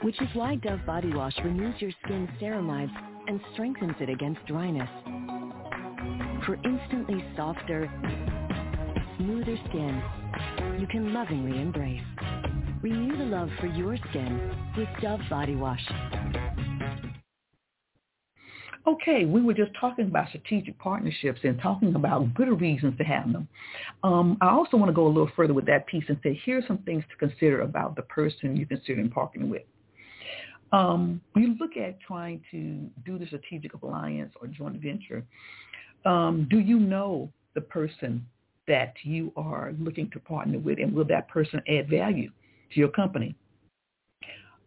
Which 0.01 0.21
is 0.21 0.27
why 0.33 0.55
Dove 0.55 0.85
Body 0.85 1.13
Wash 1.13 1.35
removes 1.43 1.81
your 1.81 1.91
skin's 2.03 2.29
ceramides 2.41 2.91
and 3.27 3.39
strengthens 3.53 3.95
it 3.99 4.09
against 4.09 4.45
dryness. 4.45 4.89
For 6.45 6.55
instantly 6.65 7.23
softer, 7.35 7.89
smoother 9.17 9.57
skin 9.69 10.01
you 10.79 10.87
can 10.87 11.13
lovingly 11.13 11.61
embrace. 11.61 12.01
Renew 12.81 13.17
the 13.17 13.25
love 13.25 13.49
for 13.59 13.67
your 13.67 13.95
skin 14.09 14.51
with 14.75 14.89
Dove 15.01 15.21
Body 15.29 15.55
Wash. 15.55 15.83
Okay, 18.85 19.23
we 19.23 19.41
were 19.41 19.53
just 19.53 19.71
talking 19.79 20.05
about 20.05 20.27
strategic 20.27 20.77
partnerships 20.77 21.39
and 21.43 21.57
talking 21.61 21.95
about 21.95 22.33
good 22.33 22.59
reasons 22.59 22.97
to 22.97 23.03
have 23.05 23.31
them. 23.31 23.47
Um, 24.03 24.37
I 24.41 24.49
also 24.49 24.75
want 24.75 24.89
to 24.89 24.93
go 24.93 25.07
a 25.07 25.07
little 25.07 25.29
further 25.37 25.53
with 25.53 25.65
that 25.67 25.87
piece 25.87 26.03
and 26.09 26.17
say 26.21 26.39
here's 26.43 26.67
some 26.67 26.79
things 26.79 27.03
to 27.09 27.15
consider 27.15 27.61
about 27.61 27.95
the 27.95 28.01
person 28.03 28.57
you're 28.57 28.67
considering 28.67 29.09
partnering 29.09 29.49
with. 29.49 29.61
Um, 30.73 31.21
you 31.35 31.55
look 31.59 31.77
at 31.77 31.99
trying 32.01 32.41
to 32.51 32.89
do 33.05 33.17
the 33.17 33.25
strategic 33.27 33.73
alliance 33.73 34.33
or 34.41 34.47
joint 34.47 34.81
venture, 34.81 35.23
um, 36.05 36.47
do 36.49 36.59
you 36.59 36.77
know 36.77 37.31
the 37.53 37.61
person 37.61 38.25
that 38.67 38.93
you 39.03 39.31
are 39.37 39.73
looking 39.79 40.09
to 40.11 40.19
partner 40.19 40.59
with, 40.59 40.79
and 40.79 40.93
will 40.93 41.05
that 41.05 41.29
person 41.29 41.61
add 41.69 41.89
value 41.89 42.31
to 42.73 42.79
your 42.79 42.89
company? 42.89 43.35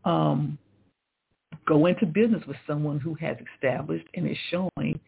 Um, 0.04 0.58
go 1.66 1.86
into 1.86 2.06
business 2.06 2.42
with 2.46 2.56
someone 2.66 2.98
who 3.00 3.14
has 3.14 3.36
established 3.54 4.06
and 4.14 4.28
is 4.28 4.36
showing 4.50 4.98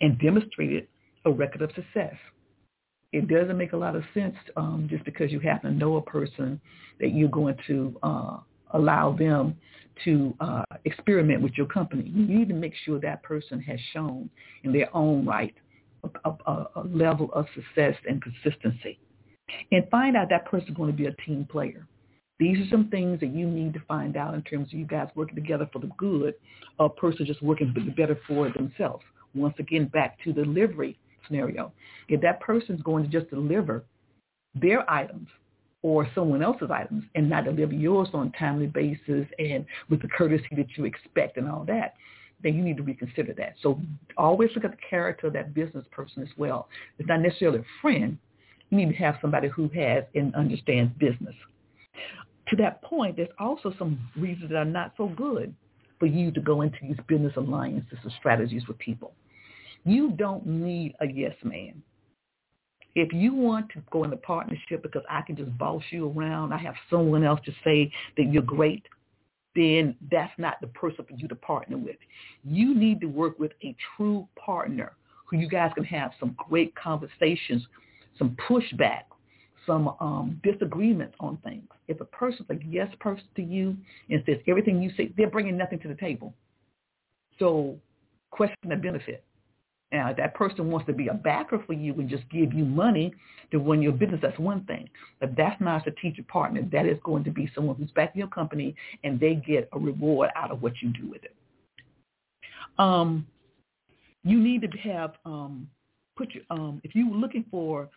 and 0.00 0.18
demonstrated 0.18 0.86
a 1.24 1.30
record 1.30 1.62
of 1.62 1.70
success. 1.74 2.14
It 3.12 3.28
doesn't 3.28 3.58
make 3.58 3.72
a 3.72 3.76
lot 3.76 3.96
of 3.96 4.04
sense 4.14 4.36
um, 4.56 4.86
just 4.88 5.04
because 5.04 5.32
you 5.32 5.40
happen 5.40 5.72
to 5.72 5.76
know 5.76 5.96
a 5.96 6.02
person 6.02 6.60
that 7.00 7.12
you're 7.12 7.28
going 7.28 7.56
to 7.66 7.96
uh, 8.02 8.38
allow 8.72 9.12
them 9.12 9.56
to 10.04 10.34
uh, 10.40 10.62
experiment 10.84 11.42
with 11.42 11.52
your 11.56 11.66
company. 11.66 12.04
You 12.06 12.38
need 12.38 12.48
to 12.48 12.54
make 12.54 12.72
sure 12.84 13.00
that 13.00 13.22
person 13.22 13.60
has 13.62 13.78
shown 13.92 14.30
in 14.62 14.72
their 14.72 14.94
own 14.96 15.26
right 15.26 15.54
a, 16.24 16.30
a, 16.30 16.66
a 16.76 16.82
level 16.86 17.30
of 17.32 17.46
success 17.54 17.94
and 18.08 18.22
consistency. 18.22 18.98
And 19.72 19.88
find 19.90 20.16
out 20.16 20.28
that 20.30 20.46
person 20.46 20.68
is 20.68 20.76
going 20.76 20.90
to 20.90 20.96
be 20.96 21.06
a 21.06 21.12
team 21.26 21.46
player. 21.50 21.86
These 22.40 22.58
are 22.58 22.70
some 22.70 22.88
things 22.88 23.20
that 23.20 23.34
you 23.34 23.46
need 23.46 23.74
to 23.74 23.80
find 23.86 24.16
out 24.16 24.32
in 24.32 24.40
terms 24.42 24.68
of 24.68 24.78
you 24.78 24.86
guys 24.86 25.08
working 25.14 25.34
together 25.34 25.68
for 25.70 25.78
the 25.78 25.90
good, 25.98 26.34
a 26.78 26.88
person 26.88 27.26
just 27.26 27.42
working 27.42 27.74
better 27.94 28.18
for 28.26 28.50
themselves. 28.50 29.04
Once 29.34 29.54
again, 29.58 29.84
back 29.88 30.18
to 30.24 30.32
the 30.32 30.44
delivery 30.44 30.98
scenario. 31.26 31.70
If 32.08 32.22
that 32.22 32.40
person 32.40 32.76
is 32.76 32.82
going 32.82 33.04
to 33.04 33.10
just 33.10 33.28
deliver 33.28 33.84
their 34.54 34.90
items 34.90 35.28
or 35.82 36.08
someone 36.14 36.42
else's 36.42 36.70
items 36.70 37.04
and 37.14 37.28
not 37.28 37.44
deliver 37.44 37.74
yours 37.74 38.08
on 38.14 38.28
a 38.34 38.38
timely 38.38 38.66
basis 38.68 39.26
and 39.38 39.66
with 39.90 40.00
the 40.00 40.08
courtesy 40.08 40.48
that 40.56 40.78
you 40.78 40.86
expect 40.86 41.36
and 41.36 41.46
all 41.46 41.64
that, 41.66 41.94
then 42.42 42.54
you 42.54 42.62
need 42.62 42.78
to 42.78 42.82
reconsider 42.82 43.34
that. 43.34 43.56
So 43.62 43.78
always 44.16 44.48
look 44.54 44.64
at 44.64 44.70
the 44.70 44.78
character 44.88 45.26
of 45.26 45.34
that 45.34 45.52
business 45.52 45.84
person 45.90 46.22
as 46.22 46.30
well. 46.38 46.68
It's 46.98 47.06
not 47.06 47.20
necessarily 47.20 47.58
a 47.58 47.64
friend. 47.82 48.16
You 48.70 48.78
need 48.78 48.88
to 48.88 48.96
have 48.96 49.16
somebody 49.20 49.48
who 49.48 49.68
has 49.74 50.04
and 50.14 50.34
understands 50.34 50.90
business 50.98 51.34
to 52.50 52.56
that 52.56 52.82
point, 52.82 53.16
there's 53.16 53.28
also 53.38 53.72
some 53.78 53.98
reasons 54.16 54.50
that 54.50 54.56
are 54.56 54.64
not 54.64 54.92
so 54.96 55.08
good 55.08 55.54
for 55.98 56.06
you 56.06 56.30
to 56.32 56.40
go 56.40 56.62
into 56.62 56.78
these 56.82 56.96
business 57.08 57.32
alliances 57.36 57.98
or 58.04 58.10
strategies 58.18 58.66
with 58.66 58.78
people. 58.78 59.12
You 59.84 60.10
don't 60.12 60.46
need 60.46 60.94
a 61.00 61.06
yes 61.06 61.34
man. 61.42 61.82
If 62.96 63.12
you 63.12 63.32
want 63.32 63.68
to 63.70 63.82
go 63.92 64.02
into 64.02 64.16
partnership 64.16 64.82
because 64.82 65.02
I 65.08 65.22
can 65.22 65.36
just 65.36 65.56
boss 65.56 65.82
you 65.90 66.10
around, 66.10 66.52
I 66.52 66.58
have 66.58 66.74
someone 66.90 67.22
else 67.22 67.40
to 67.44 67.52
say 67.62 67.92
that 68.16 68.32
you're 68.32 68.42
great, 68.42 68.84
then 69.54 69.94
that's 70.10 70.32
not 70.38 70.60
the 70.60 70.66
person 70.68 71.04
for 71.04 71.14
you 71.14 71.28
to 71.28 71.36
partner 71.36 71.78
with. 71.78 71.96
You 72.44 72.74
need 72.74 73.00
to 73.00 73.06
work 73.06 73.38
with 73.38 73.52
a 73.62 73.76
true 73.96 74.26
partner 74.36 74.92
who 75.26 75.36
you 75.38 75.48
guys 75.48 75.70
can 75.74 75.84
have 75.84 76.10
some 76.18 76.34
great 76.48 76.74
conversations, 76.74 77.64
some 78.18 78.36
pushback, 78.48 79.02
some 79.66 79.94
um, 80.00 80.40
disagreements 80.42 81.14
on 81.20 81.36
things. 81.38 81.68
If 81.88 82.00
a 82.00 82.04
person's 82.04 82.48
a 82.50 82.54
yes 82.66 82.88
person 83.00 83.24
to 83.36 83.42
you 83.42 83.76
and 84.08 84.22
says 84.26 84.38
everything 84.46 84.82
you 84.82 84.90
say, 84.96 85.12
they're 85.16 85.30
bringing 85.30 85.56
nothing 85.56 85.78
to 85.80 85.88
the 85.88 85.94
table. 85.94 86.34
So 87.38 87.76
question 88.30 88.56
the 88.68 88.76
benefit. 88.76 89.24
Now, 89.92 90.10
if 90.10 90.16
that 90.18 90.34
person 90.34 90.70
wants 90.70 90.86
to 90.86 90.92
be 90.92 91.08
a 91.08 91.14
backer 91.14 91.62
for 91.66 91.72
you 91.72 91.94
and 91.94 92.08
just 92.08 92.22
give 92.30 92.52
you 92.52 92.64
money 92.64 93.12
to 93.50 93.58
run 93.58 93.82
your 93.82 93.92
business, 93.92 94.20
that's 94.22 94.38
one 94.38 94.64
thing. 94.64 94.88
But 95.18 95.36
that's 95.36 95.60
not 95.60 95.78
a 95.78 95.80
strategic 95.80 96.28
partner. 96.28 96.62
That 96.70 96.86
is 96.86 96.98
going 97.02 97.24
to 97.24 97.30
be 97.30 97.50
someone 97.54 97.74
who's 97.74 97.90
backing 97.90 98.20
your 98.20 98.28
company 98.28 98.76
and 99.02 99.18
they 99.18 99.34
get 99.34 99.68
a 99.72 99.78
reward 99.78 100.30
out 100.36 100.52
of 100.52 100.62
what 100.62 100.74
you 100.80 100.90
do 100.90 101.10
with 101.10 101.24
it. 101.24 101.34
Um, 102.78 103.26
you 104.22 104.38
need 104.38 104.62
to 104.62 104.78
have 104.78 105.14
um, 105.24 105.68
put 106.16 106.34
your 106.34 106.44
um, 106.50 106.80
if 106.84 106.94
you're 106.94 107.10
looking 107.10 107.44
for 107.50 107.88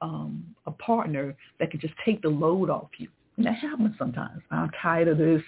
um, 0.00 0.44
a 0.66 0.70
partner 0.70 1.34
that 1.58 1.70
can 1.70 1.80
just 1.80 1.94
take 2.04 2.22
the 2.22 2.28
load 2.28 2.70
off 2.70 2.88
you. 2.98 3.08
And 3.36 3.46
that 3.46 3.56
happens 3.56 3.94
sometimes. 3.98 4.42
I'm 4.50 4.70
tired 4.80 5.08
of 5.08 5.18
this. 5.18 5.42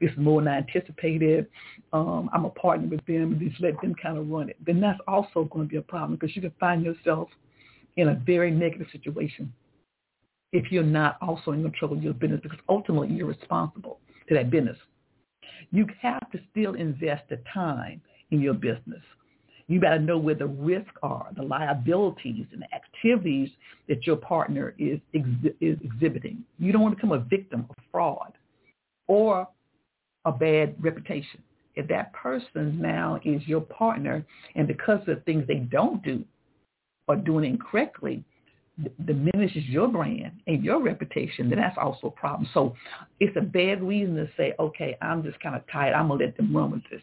Is 0.00 0.10
more 0.16 0.40
than 0.40 0.48
I 0.48 0.58
anticipated. 0.58 1.46
Um, 1.92 2.28
I'm 2.32 2.44
a 2.44 2.50
partner 2.50 2.86
with 2.88 3.04
them 3.06 3.38
just 3.40 3.60
let 3.60 3.80
them 3.80 3.94
kind 3.94 4.18
of 4.18 4.28
run 4.28 4.50
it. 4.50 4.56
Then 4.64 4.80
that's 4.80 5.00
also 5.06 5.44
going 5.44 5.66
to 5.66 5.70
be 5.70 5.76
a 5.76 5.82
problem 5.82 6.16
because 6.16 6.34
you 6.34 6.42
can 6.42 6.52
find 6.60 6.82
yourself 6.82 7.28
in 7.96 8.08
a 8.08 8.14
very 8.14 8.50
negative 8.50 8.86
situation 8.92 9.52
if 10.52 10.72
you're 10.72 10.82
not 10.82 11.16
also 11.20 11.52
in 11.52 11.62
control 11.62 11.92
of 11.92 12.02
your 12.02 12.14
business 12.14 12.40
because 12.42 12.58
ultimately 12.68 13.08
you're 13.08 13.26
responsible 13.26 14.00
to 14.28 14.34
that 14.34 14.50
business. 14.50 14.76
You 15.70 15.86
have 16.00 16.30
to 16.32 16.40
still 16.50 16.74
invest 16.74 17.24
the 17.28 17.38
time 17.52 18.00
in 18.30 18.40
your 18.40 18.54
business. 18.54 19.02
You 19.70 19.80
got 19.80 19.90
to 19.90 20.00
know 20.00 20.18
where 20.18 20.34
the 20.34 20.48
risks 20.48 20.90
are, 21.00 21.28
the 21.36 21.44
liabilities 21.44 22.44
and 22.52 22.60
the 22.60 22.74
activities 22.74 23.50
that 23.88 24.04
your 24.04 24.16
partner 24.16 24.74
is, 24.78 24.98
ex- 25.14 25.54
is 25.60 25.78
exhibiting. 25.84 26.44
You 26.58 26.72
don't 26.72 26.82
want 26.82 26.94
to 26.94 26.96
become 26.96 27.12
a 27.12 27.20
victim 27.20 27.66
of 27.70 27.76
fraud 27.92 28.32
or 29.06 29.46
a 30.24 30.32
bad 30.32 30.74
reputation. 30.82 31.40
If 31.76 31.86
that 31.86 32.12
person 32.12 32.82
now 32.82 33.20
is 33.24 33.46
your 33.46 33.60
partner 33.60 34.26
and 34.56 34.66
because 34.66 35.06
of 35.06 35.22
things 35.22 35.46
they 35.46 35.60
don't 35.70 36.02
do 36.02 36.24
or 37.06 37.14
doing 37.14 37.44
incorrectly, 37.44 38.24
diminishes 39.04 39.64
your 39.66 39.88
brand 39.88 40.32
and 40.46 40.64
your 40.64 40.82
reputation, 40.82 41.48
then 41.50 41.58
that's 41.58 41.78
also 41.78 42.08
a 42.08 42.10
problem. 42.10 42.48
So 42.54 42.74
it's 43.18 43.36
a 43.36 43.42
bad 43.42 43.82
reason 43.82 44.16
to 44.16 44.28
say, 44.36 44.54
okay, 44.58 44.96
I'm 45.02 45.22
just 45.22 45.40
kind 45.40 45.54
of 45.54 45.62
tired. 45.70 45.94
I'm 45.94 46.08
going 46.08 46.20
to 46.20 46.26
let 46.26 46.36
them 46.36 46.56
run 46.56 46.70
with 46.70 46.82
this 46.90 47.02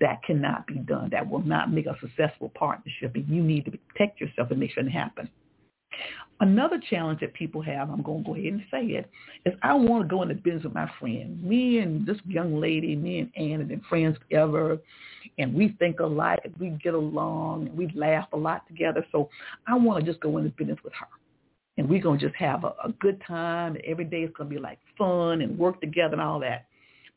that 0.00 0.22
cannot 0.22 0.66
be 0.66 0.74
done. 0.74 1.08
That 1.10 1.28
will 1.28 1.42
not 1.42 1.72
make 1.72 1.86
a 1.86 1.96
successful 2.00 2.52
partnership, 2.54 3.14
and 3.14 3.28
you 3.28 3.42
need 3.42 3.64
to 3.64 3.72
protect 3.72 4.20
yourself 4.20 4.50
and 4.50 4.60
make 4.60 4.72
sure 4.72 4.84
it 4.84 4.90
happens. 4.90 5.28
Another 6.40 6.80
challenge 6.88 7.18
that 7.20 7.34
people 7.34 7.60
have, 7.62 7.90
I'm 7.90 8.02
going 8.02 8.22
to 8.22 8.28
go 8.28 8.36
ahead 8.36 8.52
and 8.52 8.62
say 8.70 8.84
it, 8.94 9.10
is 9.44 9.54
I 9.62 9.74
want 9.74 10.04
to 10.04 10.08
go 10.08 10.22
into 10.22 10.36
business 10.36 10.64
with 10.64 10.74
my 10.74 10.88
friend. 11.00 11.42
Me 11.42 11.78
and 11.78 12.06
this 12.06 12.18
young 12.26 12.60
lady, 12.60 12.94
me 12.94 13.18
and 13.18 13.30
Ann 13.36 13.58
have 13.58 13.68
been 13.68 13.82
friends 13.88 14.16
forever, 14.30 14.78
and 15.38 15.54
we 15.54 15.76
think 15.78 16.00
alike, 16.00 16.40
and 16.44 16.54
we 16.58 16.70
get 16.82 16.94
along, 16.94 17.68
and 17.68 17.76
we 17.76 17.90
laugh 17.94 18.26
a 18.32 18.36
lot 18.36 18.66
together. 18.66 19.06
So 19.12 19.30
I 19.66 19.76
want 19.76 20.04
to 20.04 20.10
just 20.10 20.20
go 20.20 20.36
into 20.38 20.50
business 20.50 20.78
with 20.82 20.92
her. 20.94 21.06
And 21.76 21.88
we're 21.88 22.02
going 22.02 22.18
to 22.18 22.26
just 22.26 22.36
have 22.36 22.64
a, 22.64 22.74
a 22.84 22.92
good 23.00 23.22
time. 23.24 23.76
And 23.76 23.84
every 23.84 24.04
day 24.04 24.22
is 24.22 24.32
going 24.36 24.50
to 24.50 24.54
be 24.56 24.60
like 24.60 24.80
fun 24.98 25.40
and 25.40 25.56
work 25.56 25.80
together 25.80 26.14
and 26.14 26.20
all 26.20 26.40
that. 26.40 26.66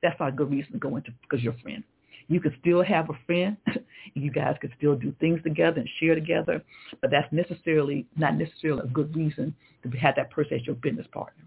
That's 0.04 0.20
not 0.20 0.30
a 0.30 0.32
good 0.32 0.52
reason 0.52 0.72
to 0.74 0.78
go 0.78 0.96
into 0.96 1.12
because 1.22 1.44
you're 1.44 1.54
a 1.54 1.60
friend. 1.60 1.84
You 2.28 2.40
can 2.40 2.56
still 2.62 2.84
have 2.84 3.10
a 3.10 3.14
friend. 3.26 3.58
you 4.14 4.32
guys 4.32 4.56
can 4.62 4.72
still 4.78 4.96
do 4.96 5.14
things 5.20 5.42
together 5.44 5.80
and 5.80 5.90
share 6.00 6.16
together, 6.16 6.64
but 7.02 7.10
that's 7.10 7.32
necessarily 7.34 8.06
not 8.16 8.36
necessarily 8.36 8.84
a 8.84 8.88
good 8.88 9.16
reason 9.16 9.56
to 9.84 9.90
have 9.98 10.16
that 10.16 10.30
person 10.30 10.58
as 10.60 10.66
your 10.66 10.76
business 10.76 11.08
partner. 11.12 11.44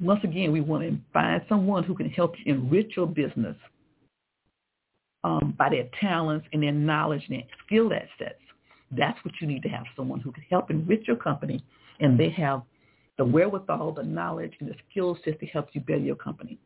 Once 0.00 0.20
again, 0.22 0.52
we 0.52 0.60
want 0.60 0.82
to 0.82 0.96
find 1.12 1.42
someone 1.48 1.84
who 1.84 1.94
can 1.94 2.08
help 2.08 2.34
you 2.38 2.54
enrich 2.54 2.92
your 2.96 3.06
business 3.06 3.56
um, 5.24 5.54
by 5.58 5.68
their 5.68 5.88
talents 6.00 6.46
and 6.52 6.62
their 6.62 6.72
knowledge 6.72 7.22
and 7.28 7.38
their 7.38 7.46
skill 7.66 7.92
assets. 7.92 8.40
That's 8.90 9.18
what 9.24 9.34
you 9.40 9.46
need 9.46 9.62
to 9.62 9.68
have, 9.68 9.84
someone 9.96 10.20
who 10.20 10.32
can 10.32 10.44
help 10.50 10.70
enrich 10.70 11.06
your 11.06 11.16
company 11.16 11.62
and 12.00 12.18
they 12.18 12.30
have 12.30 12.62
the 13.18 13.24
wherewithal, 13.24 13.92
the 13.92 14.02
knowledge, 14.02 14.54
and 14.60 14.68
the 14.68 14.74
skill 14.90 15.18
set 15.24 15.38
to 15.40 15.46
help 15.46 15.68
you 15.72 15.80
build 15.80 16.02
your 16.02 16.16
company. 16.16 16.58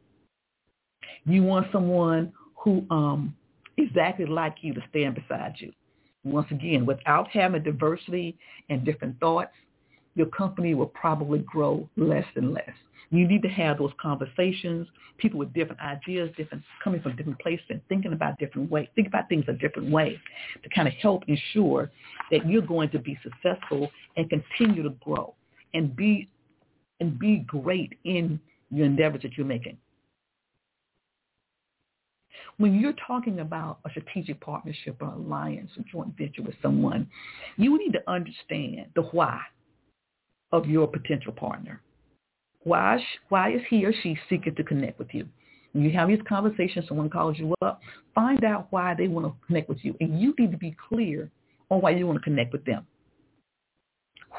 You 1.25 1.43
want 1.43 1.67
someone 1.73 2.33
who 2.55 2.87
um, 2.91 3.35
exactly 3.77 4.27
like 4.27 4.57
you 4.61 4.73
to 4.75 4.81
stand 4.91 5.17
beside 5.17 5.55
you. 5.59 5.73
Once 6.23 6.47
again, 6.51 6.87
without 6.87 7.29
having 7.29 7.63
diversity 7.63 8.39
and 8.71 8.85
different 8.85 9.19
thoughts, 9.21 9.53
your 10.15 10.27
company 10.27 10.75
will 10.75 10.87
probably 10.87 11.41
grow 11.41 11.89
less 11.97 12.25
and 12.37 12.55
less. 12.55 12.71
You 13.11 13.29
need 13.29 13.43
to 13.43 13.49
have 13.49 13.79
those 13.79 13.93
conversations, 14.01 14.89
people 15.19 15.39
with 15.39 15.53
different 15.53 15.81
ideas, 15.81 16.31
different 16.37 16.65
coming 16.83 17.01
from 17.01 17.17
different 17.17 17.39
places 17.39 17.65
and 17.71 17.81
thinking 17.89 18.13
about 18.13 18.39
different 18.39 18.71
ways, 18.71 18.89
think 18.95 19.07
about 19.07 19.29
things 19.29 19.45
a 19.49 19.53
different 19.53 19.91
way 19.91 20.21
to 20.63 20.69
kind 20.71 20.89
of 20.89 20.95
help 20.95 21.23
ensure 21.29 21.91
that 22.31 22.47
you're 22.49 22.63
going 22.63 22.91
to 22.91 22.99
be 22.99 23.19
successful 23.23 23.91
and 24.17 24.29
continue 24.31 24.83
to 24.83 24.91
grow 25.05 25.35
and 25.75 25.95
be 25.95 26.29
and 27.01 27.19
be 27.19 27.39
great 27.39 27.99
in 28.05 28.41
your 28.71 28.87
endeavors 28.87 29.23
that 29.23 29.37
you're 29.37 29.47
making. 29.47 29.77
When 32.57 32.79
you're 32.79 32.95
talking 33.07 33.41
about 33.41 33.79
a 33.85 33.91
strategic 33.91 34.41
partnership 34.41 34.97
or 35.01 35.09
alliance 35.09 35.71
or 35.77 35.85
joint 35.91 36.17
venture 36.17 36.43
with 36.43 36.55
someone, 36.63 37.09
you 37.57 37.77
need 37.79 37.93
to 37.93 38.11
understand 38.11 38.87
the 38.95 39.03
why 39.03 39.41
of 40.53 40.67
your 40.67 40.87
potential 40.87 41.33
partner. 41.33 41.81
Why, 42.65 43.03
why 43.29 43.53
is 43.53 43.61
he 43.69 43.85
or 43.85 43.93
she 44.03 44.19
seeking 44.29 44.55
to 44.55 44.65
connect 44.65 44.99
with 44.99 45.09
you? 45.13 45.27
When 45.73 45.85
you 45.85 45.93
have 45.93 46.09
these 46.09 46.21
conversations, 46.29 46.87
someone 46.89 47.11
calls 47.11 47.39
you 47.39 47.55
up, 47.63 47.81
find 48.15 48.45
out 48.45 48.69
why 48.71 48.95
they 48.95 49.09
want 49.09 49.27
to 49.27 49.47
connect 49.47 49.69
with 49.69 49.79
you. 49.83 49.95
And 50.01 50.21
you 50.21 50.35
need 50.39 50.53
to 50.53 50.57
be 50.57 50.77
clear 50.89 51.31
on 51.71 51.81
why 51.81 51.91
you 51.91 52.07
want 52.07 52.19
to 52.19 52.25
connect 52.25 52.53
with 52.53 52.65
them. 52.65 52.87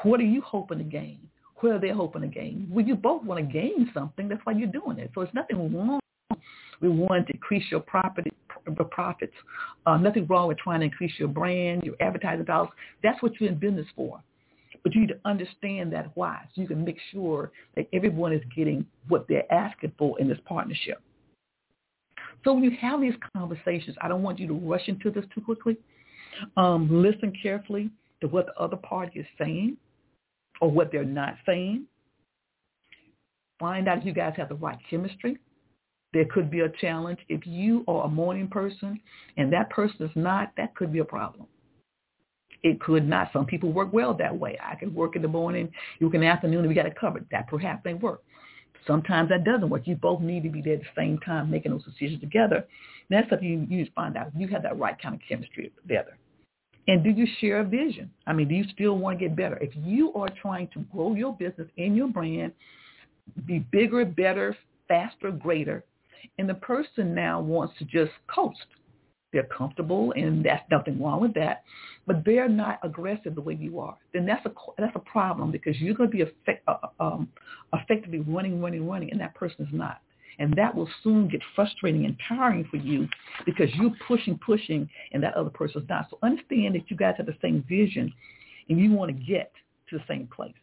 What 0.02 0.20
are 0.20 0.24
you 0.24 0.40
hoping 0.40 0.78
to 0.78 0.84
gain? 0.84 1.20
What 1.56 1.72
are 1.72 1.78
they 1.78 1.90
hoping 1.90 2.22
to 2.22 2.28
gain? 2.28 2.68
Well, 2.70 2.84
you 2.84 2.94
both 2.94 3.22
want 3.22 3.46
to 3.46 3.52
gain 3.52 3.90
something. 3.94 4.28
That's 4.28 4.40
why 4.44 4.52
you're 4.54 4.68
doing 4.68 4.98
it. 4.98 5.10
So 5.14 5.22
it's 5.22 5.34
nothing 5.34 5.74
wrong 5.74 6.00
we 6.80 6.88
want 6.88 7.26
to 7.28 7.32
increase 7.32 7.64
your 7.70 7.80
property 7.80 8.30
profits. 8.90 9.32
Uh, 9.86 9.96
nothing 9.96 10.26
wrong 10.26 10.48
with 10.48 10.58
trying 10.58 10.80
to 10.80 10.86
increase 10.86 11.12
your 11.18 11.28
brand, 11.28 11.82
your 11.84 11.94
advertising 12.00 12.44
dollars. 12.44 12.70
That's 13.02 13.22
what 13.22 13.40
you're 13.40 13.50
in 13.50 13.58
business 13.58 13.86
for. 13.94 14.22
But 14.86 14.94
you 14.94 15.00
need 15.00 15.08
to 15.08 15.18
understand 15.24 15.92
that 15.94 16.12
why, 16.14 16.42
so 16.54 16.60
you 16.60 16.68
can 16.68 16.84
make 16.84 16.98
sure 17.10 17.50
that 17.74 17.88
everyone 17.92 18.32
is 18.32 18.40
getting 18.54 18.86
what 19.08 19.26
they're 19.28 19.52
asking 19.52 19.90
for 19.98 20.16
in 20.20 20.28
this 20.28 20.38
partnership. 20.44 21.02
So 22.44 22.52
when 22.52 22.62
you 22.62 22.70
have 22.80 23.00
these 23.00 23.16
conversations, 23.36 23.96
I 24.00 24.06
don't 24.06 24.22
want 24.22 24.38
you 24.38 24.46
to 24.46 24.54
rush 24.54 24.86
into 24.86 25.10
this 25.10 25.24
too 25.34 25.40
quickly. 25.40 25.76
Um, 26.56 27.02
listen 27.02 27.32
carefully 27.42 27.90
to 28.20 28.28
what 28.28 28.46
the 28.46 28.54
other 28.62 28.76
party 28.76 29.18
is 29.18 29.26
saying 29.36 29.76
or 30.60 30.70
what 30.70 30.92
they're 30.92 31.02
not 31.02 31.34
saying. 31.44 31.86
Find 33.58 33.88
out 33.88 33.98
if 33.98 34.04
you 34.04 34.12
guys 34.12 34.34
have 34.36 34.50
the 34.50 34.54
right 34.54 34.78
chemistry. 34.88 35.36
There 36.12 36.26
could 36.26 36.48
be 36.48 36.60
a 36.60 36.68
challenge. 36.80 37.18
If 37.28 37.44
you 37.44 37.82
are 37.88 38.04
a 38.04 38.08
morning 38.08 38.46
person 38.46 39.00
and 39.36 39.52
that 39.52 39.68
person 39.68 40.06
is 40.06 40.12
not, 40.14 40.52
that 40.56 40.76
could 40.76 40.92
be 40.92 41.00
a 41.00 41.04
problem. 41.04 41.48
It 42.62 42.80
could 42.80 43.08
not. 43.08 43.30
Some 43.32 43.46
people 43.46 43.72
work 43.72 43.92
well 43.92 44.14
that 44.14 44.36
way. 44.36 44.58
I 44.62 44.74
can 44.74 44.94
work 44.94 45.16
in 45.16 45.22
the 45.22 45.28
morning, 45.28 45.70
you 45.98 46.10
the 46.10 46.24
afternoon, 46.24 46.60
and 46.60 46.68
we 46.68 46.74
got 46.74 46.86
it 46.86 46.98
covered. 46.98 47.26
That 47.30 47.48
perhaps 47.48 47.84
may 47.84 47.94
work. 47.94 48.22
Sometimes 48.86 49.28
that 49.30 49.44
doesn't 49.44 49.68
work. 49.68 49.86
You 49.86 49.96
both 49.96 50.20
need 50.20 50.42
to 50.44 50.48
be 50.48 50.62
there 50.62 50.74
at 50.74 50.80
the 50.80 50.86
same 50.96 51.18
time 51.18 51.50
making 51.50 51.72
those 51.72 51.84
decisions 51.84 52.20
together. 52.20 52.66
That's 53.10 53.28
something 53.28 53.48
you, 53.48 53.66
you 53.68 53.84
just 53.84 53.94
find 53.94 54.16
out. 54.16 54.30
You 54.36 54.48
have 54.48 54.62
that 54.62 54.78
right 54.78 55.00
kind 55.00 55.14
of 55.14 55.20
chemistry 55.28 55.72
together. 55.82 56.16
And 56.88 57.02
do 57.02 57.10
you 57.10 57.26
share 57.40 57.60
a 57.60 57.64
vision? 57.64 58.10
I 58.26 58.32
mean, 58.32 58.48
do 58.48 58.54
you 58.54 58.64
still 58.72 58.96
want 58.96 59.18
to 59.18 59.28
get 59.28 59.36
better? 59.36 59.56
If 59.56 59.70
you 59.74 60.12
are 60.14 60.28
trying 60.40 60.68
to 60.68 60.80
grow 60.92 61.14
your 61.14 61.34
business 61.34 61.68
and 61.76 61.96
your 61.96 62.08
brand, 62.08 62.52
be 63.44 63.58
bigger, 63.58 64.04
better, 64.04 64.56
faster, 64.86 65.32
greater, 65.32 65.84
and 66.38 66.48
the 66.48 66.54
person 66.54 67.12
now 67.14 67.40
wants 67.40 67.74
to 67.78 67.84
just 67.84 68.12
coast. 68.32 68.66
They're 69.36 69.42
comfortable, 69.42 70.12
and 70.12 70.42
that's 70.42 70.64
nothing 70.70 70.98
wrong 70.98 71.20
with 71.20 71.34
that, 71.34 71.62
but 72.06 72.24
they're 72.24 72.48
not 72.48 72.78
aggressive 72.82 73.34
the 73.34 73.42
way 73.42 73.52
you 73.52 73.78
are. 73.80 73.94
Then 74.14 74.24
that's 74.24 74.46
a 74.46 74.50
that's 74.78 74.96
a 74.96 75.00
problem 75.00 75.52
because 75.52 75.78
you're 75.78 75.92
going 75.92 76.10
to 76.10 76.16
be 76.16 76.22
effect, 76.22 76.66
uh, 76.66 76.78
um, 76.98 77.28
effectively 77.74 78.20
running, 78.20 78.62
running, 78.62 78.88
running, 78.88 79.10
and 79.10 79.20
that 79.20 79.34
person 79.34 79.66
is 79.66 79.72
not. 79.72 80.00
And 80.38 80.54
that 80.54 80.74
will 80.74 80.88
soon 81.04 81.28
get 81.28 81.42
frustrating 81.54 82.06
and 82.06 82.16
tiring 82.26 82.66
for 82.70 82.78
you 82.78 83.06
because 83.44 83.68
you're 83.74 83.92
pushing, 84.08 84.38
pushing, 84.38 84.88
and 85.12 85.22
that 85.22 85.34
other 85.34 85.50
person 85.50 85.82
is 85.82 85.88
not. 85.90 86.06
So 86.08 86.18
understand 86.22 86.74
that 86.76 86.90
you 86.90 86.96
guys 86.96 87.16
have 87.18 87.26
the 87.26 87.36
same 87.42 87.62
vision, 87.68 88.10
and 88.70 88.80
you 88.80 88.90
want 88.92 89.14
to 89.14 89.22
get 89.22 89.52
to 89.90 89.98
the 89.98 90.04
same 90.08 90.30
place. 90.34 90.54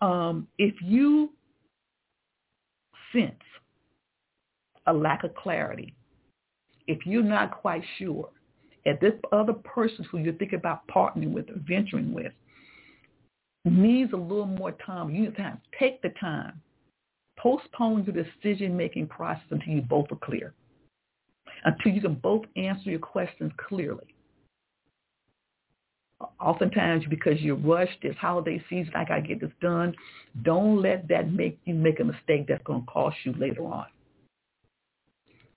Um, 0.00 0.46
if 0.56 0.76
you 0.80 1.30
sense 3.12 3.34
a 4.86 4.92
lack 4.92 5.24
of 5.24 5.34
clarity. 5.34 5.94
If 6.86 7.06
you're 7.06 7.22
not 7.22 7.60
quite 7.60 7.82
sure, 7.98 8.28
if 8.84 9.00
this 9.00 9.14
other 9.30 9.52
person 9.52 10.04
who 10.10 10.18
you're 10.18 10.34
thinking 10.34 10.58
about 10.58 10.86
partnering 10.88 11.32
with 11.32 11.48
or 11.48 11.60
venturing 11.66 12.12
with 12.12 12.32
needs 13.64 14.12
a 14.12 14.16
little 14.16 14.46
more 14.46 14.72
time, 14.72 15.10
you 15.10 15.22
need 15.22 15.36
time, 15.36 15.60
take 15.78 16.02
the 16.02 16.10
time. 16.20 16.60
Postpone 17.38 18.04
your 18.04 18.24
decision-making 18.24 19.06
process 19.06 19.44
until 19.50 19.72
you 19.72 19.82
both 19.82 20.06
are 20.10 20.16
clear, 20.16 20.52
until 21.64 21.92
you 21.92 22.00
can 22.00 22.14
both 22.14 22.44
answer 22.56 22.90
your 22.90 22.98
questions 22.98 23.52
clearly. 23.68 24.14
Oftentimes, 26.40 27.04
because 27.08 27.40
you're 27.40 27.56
rushed, 27.56 27.98
it's 28.02 28.18
holiday 28.18 28.62
season, 28.68 28.92
I 28.94 29.04
got 29.04 29.16
to 29.16 29.22
get 29.22 29.40
this 29.40 29.50
done. 29.60 29.94
Don't 30.42 30.80
let 30.80 31.08
that 31.08 31.32
make 31.32 31.58
you 31.64 31.74
make 31.74 31.98
a 31.98 32.04
mistake 32.04 32.46
that's 32.46 32.62
going 32.64 32.82
to 32.82 32.86
cost 32.86 33.16
you 33.24 33.32
later 33.32 33.64
on 33.64 33.86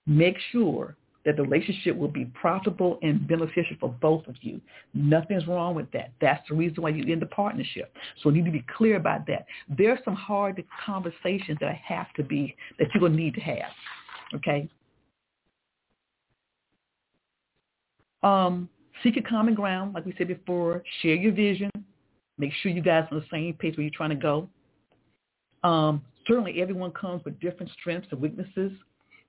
make 0.06 0.36
sure 0.52 0.96
that 1.26 1.36
the 1.36 1.42
relationship 1.42 1.96
will 1.96 2.08
be 2.08 2.24
profitable 2.26 2.98
and 3.02 3.26
beneficial 3.26 3.76
for 3.80 3.90
both 4.00 4.26
of 4.28 4.36
you. 4.40 4.60
Nothing's 4.94 5.46
wrong 5.46 5.74
with 5.74 5.90
that. 5.90 6.12
That's 6.20 6.48
the 6.48 6.54
reason 6.54 6.82
why 6.82 6.90
you're 6.90 7.08
in 7.08 7.18
the 7.18 7.26
partnership. 7.26 7.92
So 8.22 8.30
you 8.30 8.36
need 8.36 8.44
to 8.44 8.52
be 8.52 8.64
clear 8.76 8.96
about 8.96 9.26
that. 9.26 9.44
There 9.76 9.90
are 9.90 9.98
some 10.04 10.14
hard 10.14 10.64
conversations 10.86 11.58
that 11.60 11.74
have 11.74 12.12
to 12.14 12.22
be, 12.22 12.54
that 12.78 12.88
you're 12.94 13.00
going 13.00 13.12
to 13.12 13.18
need 13.18 13.34
to 13.34 13.40
have. 13.40 13.72
Okay? 14.36 14.68
Um, 18.22 18.68
seek 19.02 19.16
a 19.16 19.22
common 19.22 19.54
ground, 19.54 19.94
like 19.94 20.06
we 20.06 20.14
said 20.16 20.28
before. 20.28 20.84
Share 21.02 21.16
your 21.16 21.32
vision. 21.32 21.70
Make 22.38 22.52
sure 22.62 22.70
you 22.70 22.82
guys 22.82 23.04
are 23.10 23.16
on 23.16 23.20
the 23.20 23.26
same 23.36 23.52
page 23.54 23.76
where 23.76 23.82
you're 23.82 23.90
trying 23.94 24.10
to 24.10 24.16
go. 24.16 24.48
Um, 25.64 26.02
certainly 26.28 26.62
everyone 26.62 26.92
comes 26.92 27.24
with 27.24 27.40
different 27.40 27.72
strengths 27.80 28.06
and 28.12 28.20
weaknesses. 28.20 28.70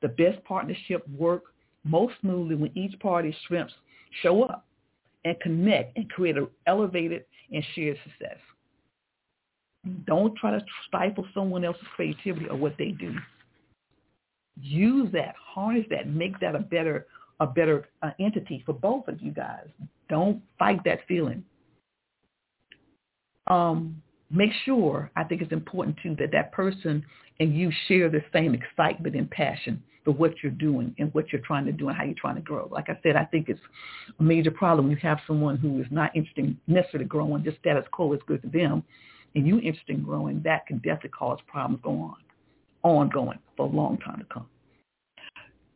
The 0.03 0.09
best 0.09 0.43
partnership 0.43 1.07
work 1.09 1.45
most 1.87 2.13
smoothly 2.21 2.55
when 2.55 2.77
each 2.77 2.97
party's 2.99 3.35
strengths 3.43 3.73
show 4.21 4.43
up 4.43 4.65
and 5.25 5.39
connect 5.39 5.97
and 5.97 6.09
create 6.09 6.37
an 6.37 6.47
elevated 6.65 7.25
and 7.51 7.63
shared 7.73 7.97
success. 8.03 8.37
Don't 10.05 10.35
try 10.35 10.51
to 10.51 10.63
stifle 10.87 11.25
someone 11.33 11.63
else's 11.63 11.83
creativity 11.95 12.47
or 12.47 12.57
what 12.57 12.75
they 12.77 12.89
do. 12.91 13.15
Use 14.59 15.11
that, 15.13 15.35
harness 15.37 15.85
that, 15.89 16.09
make 16.09 16.39
that 16.39 16.55
a 16.55 16.59
better 16.59 17.07
a 17.39 17.45
better 17.45 17.87
uh, 18.01 18.09
entity 18.19 18.63
for 18.65 18.73
both 18.73 19.07
of 19.07 19.21
you 19.21 19.31
guys. 19.31 19.67
Don't 20.09 20.41
fight 20.57 20.83
that 20.85 20.99
feeling. 21.07 21.43
Um, 23.45 24.01
make 24.29 24.51
sure, 24.65 25.09
I 25.15 25.23
think 25.23 25.41
it's 25.41 25.51
important 25.51 25.97
too, 26.01 26.15
that 26.19 26.31
that 26.31 26.51
person 26.51 27.05
and 27.39 27.55
you 27.55 27.71
share 27.87 28.09
the 28.09 28.23
same 28.33 28.53
excitement 28.53 29.15
and 29.15 29.29
passion 29.29 29.81
for 30.03 30.11
what 30.11 30.33
you're 30.41 30.51
doing 30.53 30.95
and 30.97 31.13
what 31.13 31.31
you're 31.31 31.41
trying 31.41 31.65
to 31.65 31.71
do 31.71 31.89
and 31.89 31.97
how 31.97 32.03
you're 32.03 32.15
trying 32.15 32.35
to 32.35 32.41
grow. 32.41 32.67
Like 32.71 32.89
I 32.89 32.97
said, 33.03 33.15
I 33.15 33.25
think 33.25 33.49
it's 33.49 33.59
a 34.19 34.23
major 34.23 34.51
problem. 34.51 34.87
When 34.87 34.95
you 34.95 35.01
have 35.03 35.19
someone 35.27 35.57
who 35.57 35.81
is 35.81 35.87
not 35.91 36.15
interested 36.15 36.45
in 36.45 36.57
necessarily 36.67 37.07
growing, 37.07 37.43
just 37.43 37.59
status 37.59 37.85
quo 37.91 38.13
is 38.13 38.21
good 38.25 38.41
for 38.41 38.47
them, 38.47 38.83
and 39.35 39.45
you 39.45 39.57
interested 39.57 39.97
in 39.97 40.03
growing, 40.03 40.41
that 40.43 40.65
can 40.65 40.77
definitely 40.77 41.09
cause 41.09 41.39
problems 41.45 41.81
go 41.83 41.91
on, 41.91 42.15
ongoing 42.83 43.39
for 43.55 43.67
a 43.67 43.69
long 43.69 43.97
time 43.97 44.19
to 44.19 44.25
come. 44.33 44.47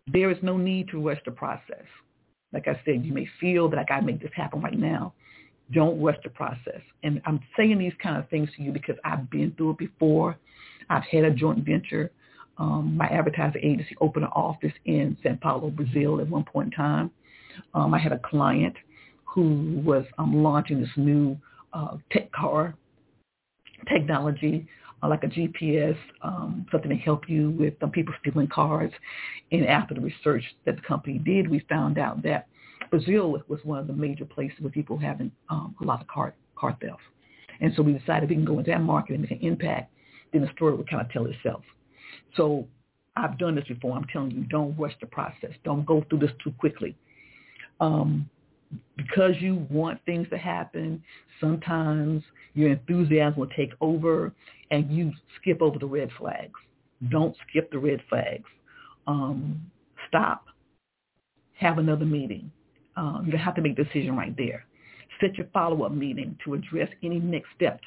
There 0.07 0.31
is 0.31 0.37
no 0.41 0.57
need 0.57 0.87
to 0.89 1.05
rush 1.05 1.19
the 1.25 1.31
process. 1.31 1.85
Like 2.53 2.67
I 2.67 2.79
said, 2.85 3.05
you 3.05 3.13
may 3.13 3.27
feel 3.39 3.69
that 3.69 3.79
I 3.79 3.83
got 3.83 3.99
to 3.99 4.05
make 4.05 4.21
this 4.21 4.31
happen 4.35 4.61
right 4.61 4.77
now. 4.77 5.13
Don't 5.73 6.01
rush 6.01 6.17
the 6.23 6.29
process. 6.29 6.81
And 7.03 7.21
I'm 7.25 7.39
saying 7.57 7.79
these 7.79 7.93
kind 8.01 8.17
of 8.17 8.29
things 8.29 8.49
to 8.57 8.63
you 8.63 8.71
because 8.71 8.95
I've 9.05 9.29
been 9.29 9.53
through 9.57 9.71
it 9.71 9.77
before. 9.77 10.37
I've 10.89 11.03
had 11.03 11.23
a 11.25 11.31
joint 11.31 11.65
venture 11.65 12.11
Um, 12.57 12.95
my 12.97 13.07
advertising 13.07 13.61
agency 13.63 13.95
opened 14.01 14.25
an 14.25 14.31
office 14.35 14.73
in 14.85 15.17
Sao 15.23 15.37
Paulo, 15.41 15.69
Brazil 15.71 16.19
at 16.21 16.27
one 16.27 16.43
point 16.43 16.67
in 16.67 16.71
time. 16.71 17.11
Um, 17.73 17.93
I 17.93 17.99
had 17.99 18.11
a 18.11 18.19
client 18.19 18.75
who 19.25 19.81
was 19.83 20.05
um, 20.17 20.43
launching 20.43 20.81
this 20.81 20.89
new 20.97 21.37
uh, 21.73 21.97
tech 22.11 22.31
car 22.31 22.75
technology, 23.89 24.67
uh, 25.01 25.09
like 25.09 25.23
a 25.23 25.27
GPS, 25.27 25.97
um, 26.21 26.65
something 26.71 26.89
to 26.89 26.97
help 26.97 27.29
you 27.29 27.51
with 27.51 27.73
um, 27.81 27.91
people 27.91 28.13
stealing 28.21 28.47
cars. 28.47 28.91
And 29.51 29.65
after 29.65 29.95
the 29.95 30.01
research 30.01 30.43
that 30.65 30.75
the 30.75 30.81
company 30.83 31.17
did, 31.17 31.49
we 31.49 31.65
found 31.69 31.97
out 31.97 32.21
that 32.23 32.47
Brazil 32.91 33.41
was 33.47 33.59
one 33.63 33.79
of 33.79 33.87
the 33.87 33.93
major 33.93 34.25
places 34.25 34.59
where 34.59 34.69
people 34.69 34.97
were 34.97 35.01
having 35.01 35.31
um, 35.49 35.75
a 35.81 35.85
lot 35.85 36.01
of 36.01 36.07
car 36.07 36.35
car 36.55 36.77
theft. 36.79 36.99
And 37.61 37.73
so 37.75 37.81
we 37.81 37.93
decided 37.93 38.29
we 38.29 38.35
can 38.35 38.45
go 38.45 38.59
into 38.59 38.69
that 38.69 38.81
market 38.81 39.13
and 39.13 39.21
make 39.21 39.31
an 39.31 39.39
impact. 39.41 39.91
Then 40.31 40.41
the 40.41 40.51
story 40.55 40.75
would 40.75 40.89
kind 40.89 41.01
of 41.01 41.09
tell 41.11 41.25
itself. 41.25 41.63
So 42.35 42.67
I've 43.15 43.37
done 43.37 43.55
this 43.55 43.65
before. 43.65 43.95
I'm 43.95 44.05
telling 44.11 44.31
you, 44.31 44.43
don't 44.43 44.77
rush 44.77 44.93
the 44.99 45.07
process. 45.07 45.51
Don't 45.63 45.85
go 45.85 46.03
through 46.09 46.19
this 46.19 46.31
too 46.43 46.51
quickly. 46.57 46.95
Um, 47.79 48.29
because 48.95 49.33
you 49.39 49.65
want 49.69 49.99
things 50.05 50.27
to 50.29 50.37
happen, 50.37 51.03
sometimes 51.39 52.23
your 52.53 52.71
enthusiasm 52.71 53.39
will 53.39 53.47
take 53.47 53.71
over 53.81 54.33
and 54.69 54.89
you 54.91 55.11
skip 55.39 55.61
over 55.61 55.77
the 55.77 55.85
red 55.85 56.09
flags. 56.17 56.59
Don't 57.09 57.35
skip 57.47 57.71
the 57.71 57.79
red 57.79 58.01
flags. 58.09 58.47
Um, 59.07 59.61
stop. 60.07 60.45
Have 61.53 61.77
another 61.77 62.05
meeting. 62.05 62.51
Um, 62.95 63.27
you 63.31 63.37
have 63.37 63.55
to 63.55 63.61
make 63.61 63.77
a 63.79 63.83
decision 63.83 64.15
right 64.15 64.35
there. 64.35 64.65
Set 65.19 65.35
your 65.35 65.47
follow-up 65.53 65.91
meeting 65.91 66.37
to 66.43 66.53
address 66.53 66.89
any 67.03 67.19
next 67.19 67.49
steps. 67.55 67.85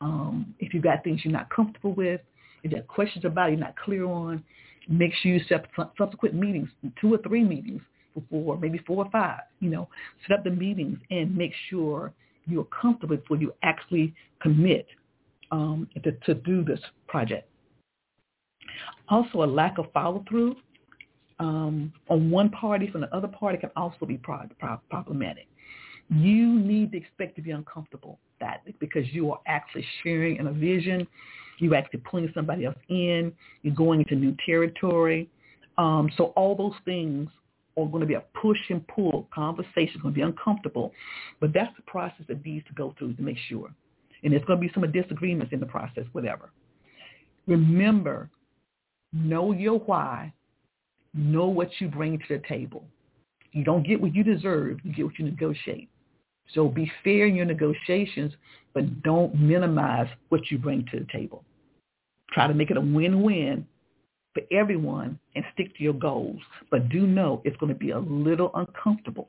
Um, 0.00 0.54
if 0.58 0.72
you've 0.72 0.82
got 0.82 1.04
things 1.04 1.20
you're 1.24 1.32
not 1.32 1.50
comfortable 1.50 1.92
with, 1.92 2.20
if 2.62 2.70
you 2.70 2.76
have 2.76 2.88
questions 2.88 3.24
about 3.24 3.48
it 3.48 3.52
you're 3.52 3.60
not 3.60 3.76
clear 3.76 4.04
on, 4.04 4.42
make 4.88 5.12
sure 5.14 5.32
you 5.32 5.40
set 5.48 5.66
subsequent 5.96 6.34
meetings, 6.34 6.68
two 7.00 7.12
or 7.12 7.18
three 7.18 7.44
meetings 7.44 7.82
before, 8.14 8.56
maybe 8.58 8.78
four 8.86 9.04
or 9.04 9.10
five, 9.10 9.40
you 9.60 9.70
know, 9.70 9.88
set 10.26 10.38
up 10.38 10.44
the 10.44 10.50
meetings 10.50 10.98
and 11.10 11.36
make 11.36 11.52
sure 11.68 12.12
you're 12.46 12.64
comfortable 12.64 13.16
before 13.16 13.36
you 13.36 13.52
actually 13.62 14.14
commit 14.40 14.86
um, 15.50 15.88
to, 16.02 16.12
to 16.12 16.34
do 16.34 16.64
this 16.64 16.80
project. 17.06 17.48
Also, 19.08 19.42
a 19.42 19.46
lack 19.46 19.78
of 19.78 19.86
follow-through 19.92 20.56
um, 21.38 21.92
on 22.08 22.30
one 22.30 22.50
party 22.50 22.90
from 22.90 23.02
the 23.02 23.14
other 23.14 23.28
party 23.28 23.58
can 23.58 23.70
also 23.76 24.06
be 24.06 24.16
pro- 24.16 24.48
pro- 24.58 24.80
problematic. 24.90 25.46
You 26.10 26.58
need 26.58 26.92
to 26.92 26.98
expect 26.98 27.36
to 27.36 27.42
be 27.42 27.50
uncomfortable 27.50 28.18
that 28.40 28.62
because 28.78 29.04
you 29.12 29.30
are 29.30 29.40
actually 29.46 29.84
sharing 30.02 30.36
in 30.36 30.46
a 30.46 30.52
vision. 30.52 31.06
You're 31.58 31.74
actually 31.74 32.00
pulling 32.00 32.30
somebody 32.34 32.64
else 32.64 32.76
in. 32.88 33.32
You're 33.62 33.74
going 33.74 34.00
into 34.00 34.14
new 34.14 34.36
territory. 34.46 35.28
Um, 35.76 36.10
so 36.16 36.26
all 36.36 36.56
those 36.56 36.74
things 36.84 37.28
are 37.76 37.86
going 37.86 38.00
to 38.00 38.06
be 38.06 38.14
a 38.14 38.24
push 38.40 38.58
and 38.70 38.86
pull 38.88 39.28
conversation. 39.32 40.00
going 40.02 40.14
to 40.14 40.18
be 40.18 40.22
uncomfortable, 40.22 40.92
but 41.40 41.52
that's 41.52 41.74
the 41.76 41.82
process 41.82 42.26
that 42.28 42.44
needs 42.44 42.66
to 42.66 42.72
go 42.74 42.94
through 42.98 43.14
to 43.14 43.22
make 43.22 43.38
sure. 43.48 43.72
And 44.22 44.32
there's 44.32 44.44
going 44.44 44.60
to 44.60 44.66
be 44.66 44.72
some 44.74 44.90
disagreements 44.90 45.52
in 45.52 45.60
the 45.60 45.66
process, 45.66 46.04
whatever. 46.12 46.50
Remember, 47.46 48.30
know 49.12 49.52
your 49.52 49.78
why. 49.78 50.32
Know 51.14 51.46
what 51.46 51.70
you 51.78 51.88
bring 51.88 52.18
to 52.18 52.24
the 52.28 52.42
table. 52.46 52.84
You 53.52 53.64
don't 53.64 53.86
get 53.86 54.00
what 54.00 54.14
you 54.14 54.22
deserve. 54.22 54.78
You 54.84 54.92
get 54.92 55.06
what 55.06 55.18
you 55.18 55.24
negotiate. 55.24 55.88
So 56.54 56.68
be 56.68 56.90
fair 57.04 57.26
in 57.26 57.34
your 57.34 57.46
negotiations, 57.46 58.32
but 58.74 59.02
don't 59.02 59.34
minimize 59.34 60.08
what 60.28 60.50
you 60.50 60.58
bring 60.58 60.86
to 60.92 61.00
the 61.00 61.06
table. 61.12 61.44
Try 62.32 62.46
to 62.46 62.54
make 62.54 62.70
it 62.70 62.76
a 62.76 62.80
win-win 62.80 63.66
for 64.34 64.42
everyone 64.52 65.18
and 65.34 65.44
stick 65.52 65.76
to 65.76 65.82
your 65.82 65.94
goals. 65.94 66.40
But 66.70 66.88
do 66.88 67.06
know 67.06 67.42
it's 67.44 67.56
going 67.56 67.72
to 67.72 67.78
be 67.78 67.90
a 67.90 67.98
little 67.98 68.50
uncomfortable 68.54 69.28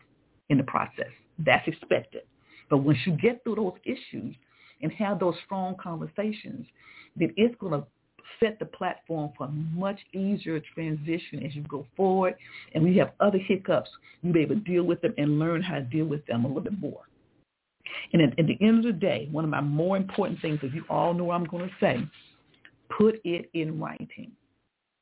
in 0.49 0.57
the 0.57 0.63
process. 0.63 1.09
That's 1.39 1.67
expected. 1.67 2.23
But 2.69 2.79
once 2.79 2.99
you 3.05 3.13
get 3.13 3.43
through 3.43 3.55
those 3.55 3.73
issues 3.85 4.35
and 4.81 4.91
have 4.93 5.19
those 5.19 5.35
strong 5.45 5.75
conversations, 5.81 6.65
then 7.15 7.33
it's 7.35 7.55
going 7.59 7.73
to 7.73 7.87
set 8.39 8.59
the 8.59 8.65
platform 8.65 9.31
for 9.37 9.45
a 9.45 9.51
much 9.51 9.99
easier 10.13 10.61
transition 10.73 11.43
as 11.45 11.55
you 11.55 11.63
go 11.63 11.85
forward. 11.95 12.35
And 12.73 12.83
we 12.83 12.97
have 12.97 13.11
other 13.19 13.37
hiccups, 13.37 13.89
you'll 14.21 14.33
be 14.33 14.41
able 14.41 14.55
to 14.55 14.61
deal 14.61 14.83
with 14.83 15.01
them 15.01 15.13
and 15.17 15.39
learn 15.39 15.61
how 15.61 15.75
to 15.75 15.81
deal 15.81 16.05
with 16.05 16.25
them 16.25 16.45
a 16.45 16.47
little 16.47 16.63
bit 16.63 16.79
more. 16.79 17.01
And 18.13 18.21
at, 18.21 18.37
at 18.39 18.47
the 18.47 18.57
end 18.61 18.85
of 18.85 18.93
the 18.93 18.99
day, 18.99 19.27
one 19.31 19.43
of 19.43 19.49
my 19.49 19.61
more 19.61 19.97
important 19.97 20.41
things, 20.41 20.59
as 20.63 20.71
you 20.73 20.83
all 20.89 21.13
know 21.13 21.25
what 21.25 21.35
I'm 21.35 21.45
going 21.45 21.67
to 21.67 21.75
say, 21.79 21.97
put 22.95 23.19
it 23.23 23.49
in 23.53 23.79
writing. 23.79 24.31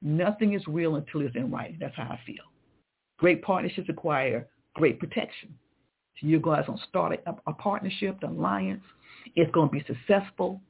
Nothing 0.02 0.54
is 0.54 0.62
real 0.68 0.96
until 0.96 1.22
it's 1.22 1.36
in 1.36 1.52
writing. 1.52 1.78
That's 1.80 1.96
how 1.96 2.04
I 2.04 2.20
feel. 2.26 2.44
Great 3.18 3.42
partnerships 3.42 3.88
require 3.88 4.48
great 4.76 5.00
protection. 5.00 5.54
So 6.20 6.28
you 6.28 6.40
guys 6.40 6.66
going 6.68 6.78
to 6.78 6.86
start 6.88 7.20
a, 7.26 7.36
a 7.48 7.54
partnership, 7.54 8.18
an 8.22 8.38
alliance. 8.38 8.84
It's 9.36 9.52
going 9.52 9.70
to 9.70 9.74
be 9.74 9.84
successful. 9.86 10.62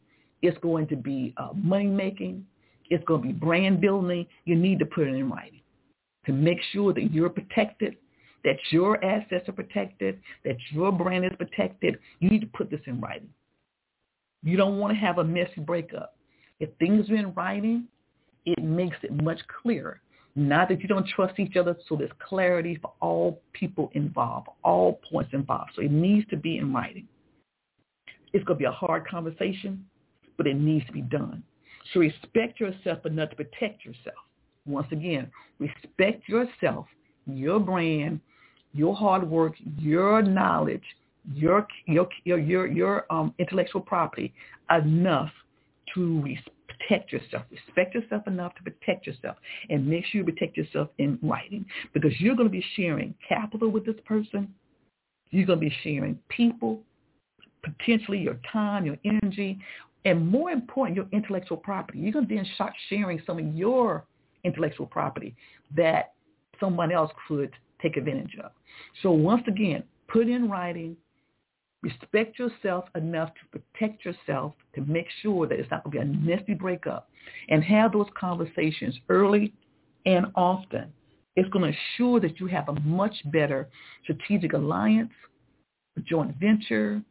It's 0.42 0.58
going 0.60 0.88
to 0.88 0.96
be 0.96 1.34
uh, 1.38 1.50
money 1.56 1.88
making. 1.88 2.46
It's 2.90 3.04
going 3.06 3.22
to 3.22 3.28
be 3.28 3.34
brand 3.34 3.82
building. 3.82 4.26
You 4.46 4.56
need 4.56 4.80
to 4.80 4.86
put 4.86 5.08
it 5.08 5.14
in 5.14 5.30
writing 5.30 5.62
to 6.26 6.34
make 6.34 6.60
sure 6.72 6.94
that 6.94 7.12
you're 7.12 7.30
protected, 7.30 7.96
that 8.44 8.58
your 8.70 9.04
assets 9.04 9.48
are 9.50 9.54
protected, 9.54 10.20
that 10.44 10.58
your 10.72 10.92
brand 10.92 11.26
is 11.26 11.32
protected. 11.38 11.98
You 12.20 12.30
need 12.30 12.42
to 12.42 12.48
put 12.48 12.70
this 12.70 12.82
in 12.86 13.02
writing. 13.02 13.30
You 14.44 14.58
don't 14.58 14.78
want 14.78 14.94
to 14.94 15.00
have 15.00 15.18
a 15.18 15.24
messy 15.24 15.60
breakup. 15.60 16.16
If 16.60 16.70
things 16.80 17.10
are 17.10 17.16
in 17.16 17.34
writing, 17.34 17.88
it 18.46 18.64
makes 18.64 18.98
it 19.04 19.12
much 19.24 19.40
clearer. 19.62 20.02
Not 20.36 20.70
that 20.70 20.82
you 20.82 20.88
don't 20.88 21.08
trust 21.08 21.40
each 21.40 21.56
other, 21.56 21.76
so 21.88 21.96
there's 21.96 22.12
clarity 22.20 22.78
for 22.80 22.94
all 23.02 23.42
people 23.54 23.90
involved, 23.94 24.48
all 24.64 25.02
points 25.10 25.32
involved. 25.34 25.72
So 25.76 25.82
it 25.82 25.92
needs 25.92 26.30
to 26.30 26.38
be 26.38 26.58
in 26.58 26.72
writing. 26.72 27.08
It's 28.34 28.44
going 28.44 28.58
to 28.58 28.60
be 28.60 28.66
a 28.66 28.72
hard 28.72 29.08
conversation, 29.08 29.84
but 30.38 30.48
it 30.48 30.56
needs 30.56 30.86
to 30.88 30.92
be 30.92 31.02
done. 31.02 31.44
So 31.94 32.00
respect 32.02 32.60
yourself 32.60 33.06
enough 33.06 33.30
to 33.32 33.36
protect 33.36 33.86
yourself. 33.86 34.16
Once 34.66 34.88
again, 34.92 35.32
respect 35.60 36.28
yourself, 36.28 36.86
your 37.26 37.60
brand, 37.60 38.20
your 38.74 38.96
hard 38.96 39.30
work, 39.30 39.54
your 39.78 40.22
knowledge, 40.22 40.84
your 41.34 41.68
your 41.86 42.08
your 42.26 42.68
your, 42.68 43.06
um, 43.10 43.34
intellectual 43.40 43.82
property 43.82 44.34
enough 44.70 45.32
to 45.94 46.24
protect 46.68 47.12
yourself. 47.12 47.44
Respect 47.52 47.96
yourself 47.96 48.28
enough 48.28 48.54
to 48.56 48.64
protect 48.64 49.08
yourself, 49.08 49.38
and 49.70 49.88
make 49.88 50.06
sure 50.06 50.20
you 50.20 50.26
protect 50.26 50.58
yourself 50.58 50.90
in 50.98 51.18
writing 51.22 51.66
because 51.94 52.12
you're 52.20 52.36
going 52.36 52.48
to 52.48 52.52
be 52.52 52.66
sharing 52.76 53.14
capital 53.28 53.70
with 53.70 53.86
this 53.86 53.96
person. 54.06 54.54
You're 55.32 55.46
going 55.46 55.60
to 55.60 55.66
be 55.70 55.76
sharing 55.84 56.18
people, 56.30 56.80
potentially 57.64 58.20
your 58.20 58.40
time, 58.52 58.86
your 58.86 58.98
energy, 59.04 59.60
and 60.08 60.26
more 60.26 60.52
important, 60.52 60.96
your 60.96 61.06
intellectual 61.12 61.58
property. 61.58 62.00
You're 62.00 62.14
going 62.14 62.30
to 62.30 62.36
then 62.36 62.48
start 62.56 62.72
sharing 62.88 63.22
some 63.28 63.40
of 63.40 63.46
your 63.54 64.06
intellectual 64.46 64.86
property 64.86 65.36
that 65.76 66.14
someone 66.62 66.94
else 66.94 67.12
could 67.28 67.52
take 67.82 67.98
advantage 67.98 68.38
of. 68.42 68.52
So 69.04 69.12
once 69.12 69.44
again, 69.50 69.84
put 70.08 70.30
in 70.30 70.50
writing, 70.50 70.96
respect 71.82 72.40
yourself 72.40 72.86
enough 72.96 73.32
to 73.34 73.60
protect 73.60 74.06
yourself 74.06 74.54
to 74.76 74.82
make 74.86 75.08
sure 75.22 75.46
that 75.46 75.60
it's 75.60 75.70
not 75.70 75.84
going 75.84 76.08
to 76.08 76.18
be 76.18 76.32
a 76.32 76.38
nasty 76.38 76.54
breakup 76.54 77.10
and 77.50 77.62
have 77.66 77.92
those 77.92 78.08
conversations 78.18 78.98
early 79.10 79.54
and 80.06 80.28
often. 80.36 80.86
It's 81.36 81.50
going 81.50 81.70
to 81.70 81.78
ensure 81.78 82.22
that 82.22 82.40
you 82.40 82.48
have 82.48 82.70
a 82.70 82.80
much 82.80 83.16
better 83.26 83.68
strategic 84.04 84.54
alliance, 84.54 85.12
a 85.98 86.00
joint 86.00 86.34
venture, 86.40 87.02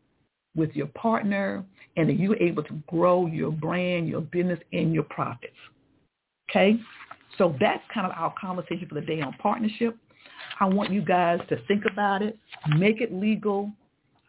with 0.57 0.75
your 0.75 0.87
partner 0.88 1.64
and 1.97 2.09
that 2.09 2.19
you're 2.19 2.37
able 2.42 2.62
to 2.64 2.75
grow 2.88 3.27
your 3.27 3.53
brand, 3.53 4.09
your 4.09 4.23
business, 4.23 4.59
and 4.73 4.92
your 4.92 5.05
profits. 5.05 5.57
Okay? 6.51 6.79
So 7.38 7.55
that's 7.61 7.83
kind 7.92 8.07
of 8.07 8.12
our 8.16 8.35
conversation 8.40 8.88
for 8.88 8.95
the 8.95 9.03
day 9.03 9.21
on 9.21 9.35
partnership. 9.35 9.97
I 10.59 10.64
want 10.64 10.90
you 10.90 11.03
guys 11.03 11.40
to 11.51 11.57
think 11.66 11.85
about 11.90 12.23
it, 12.23 12.38
make 12.77 13.01
it 13.01 13.12
legal, 13.12 13.71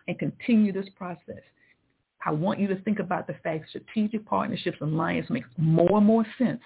and 0.07 0.19
continue 0.19 0.71
this 0.71 0.87
process. 0.97 1.41
I 2.25 2.31
want 2.31 2.59
you 2.59 2.67
to 2.67 2.81
think 2.81 2.99
about 2.99 3.27
the 3.27 3.35
fact 3.43 3.69
strategic 3.69 4.25
partnerships 4.25 4.77
and 4.81 4.93
alliance 4.93 5.29
makes 5.29 5.47
more 5.57 5.97
and 5.97 6.05
more 6.05 6.25
sense 6.37 6.59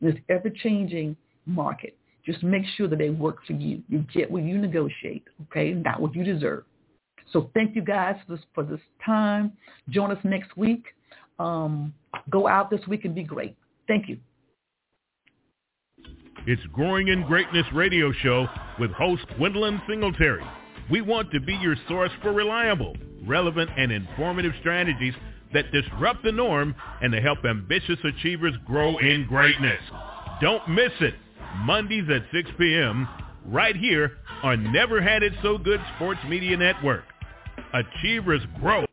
in 0.00 0.08
this 0.10 0.16
ever-changing 0.28 1.16
market. 1.46 1.96
Just 2.24 2.42
make 2.42 2.64
sure 2.76 2.88
that 2.88 2.98
they 2.98 3.10
work 3.10 3.38
for 3.46 3.54
you. 3.54 3.82
You 3.88 4.04
get 4.14 4.30
what 4.30 4.44
you 4.44 4.56
negotiate, 4.58 5.24
okay, 5.42 5.72
not 5.72 6.00
what 6.00 6.14
you 6.14 6.22
deserve. 6.22 6.64
So 7.32 7.50
thank 7.54 7.74
you 7.74 7.82
guys 7.82 8.16
for 8.26 8.36
this, 8.36 8.44
for 8.54 8.62
this 8.62 8.80
time. 9.04 9.52
Join 9.88 10.10
us 10.10 10.18
next 10.24 10.56
week. 10.56 10.84
Um, 11.38 11.92
go 12.30 12.46
out 12.46 12.70
this 12.70 12.86
week 12.86 13.04
and 13.04 13.14
be 13.14 13.24
great. 13.24 13.56
Thank 13.88 14.08
you. 14.08 14.18
It's 16.46 16.62
Growing 16.72 17.08
in 17.08 17.22
Greatness 17.22 17.66
radio 17.72 18.12
show 18.12 18.46
with 18.78 18.90
host 18.92 19.24
Gwendolyn 19.38 19.80
Singletary. 19.88 20.44
We 20.90 21.00
want 21.00 21.30
to 21.32 21.40
be 21.40 21.54
your 21.54 21.74
source 21.88 22.10
for 22.20 22.32
reliable, 22.32 22.94
relevant, 23.26 23.70
and 23.76 23.90
informative 23.90 24.52
strategies 24.60 25.14
that 25.54 25.72
disrupt 25.72 26.22
the 26.22 26.32
norm 26.32 26.74
and 27.00 27.12
to 27.12 27.20
help 27.20 27.44
ambitious 27.44 27.98
achievers 28.04 28.54
grow 28.66 28.98
in 28.98 29.26
greatness. 29.26 29.80
Don't 30.42 30.68
miss 30.68 30.92
it. 31.00 31.14
Mondays 31.60 32.08
at 32.14 32.22
6 32.32 32.50
p.m. 32.58 33.08
right 33.46 33.76
here 33.76 34.12
on 34.42 34.70
Never 34.72 35.00
Had 35.00 35.22
It 35.22 35.32
So 35.42 35.56
Good 35.56 35.80
Sports 35.96 36.20
Media 36.28 36.56
Network. 36.56 37.04
Achievers 37.74 38.40
grow. 38.60 38.84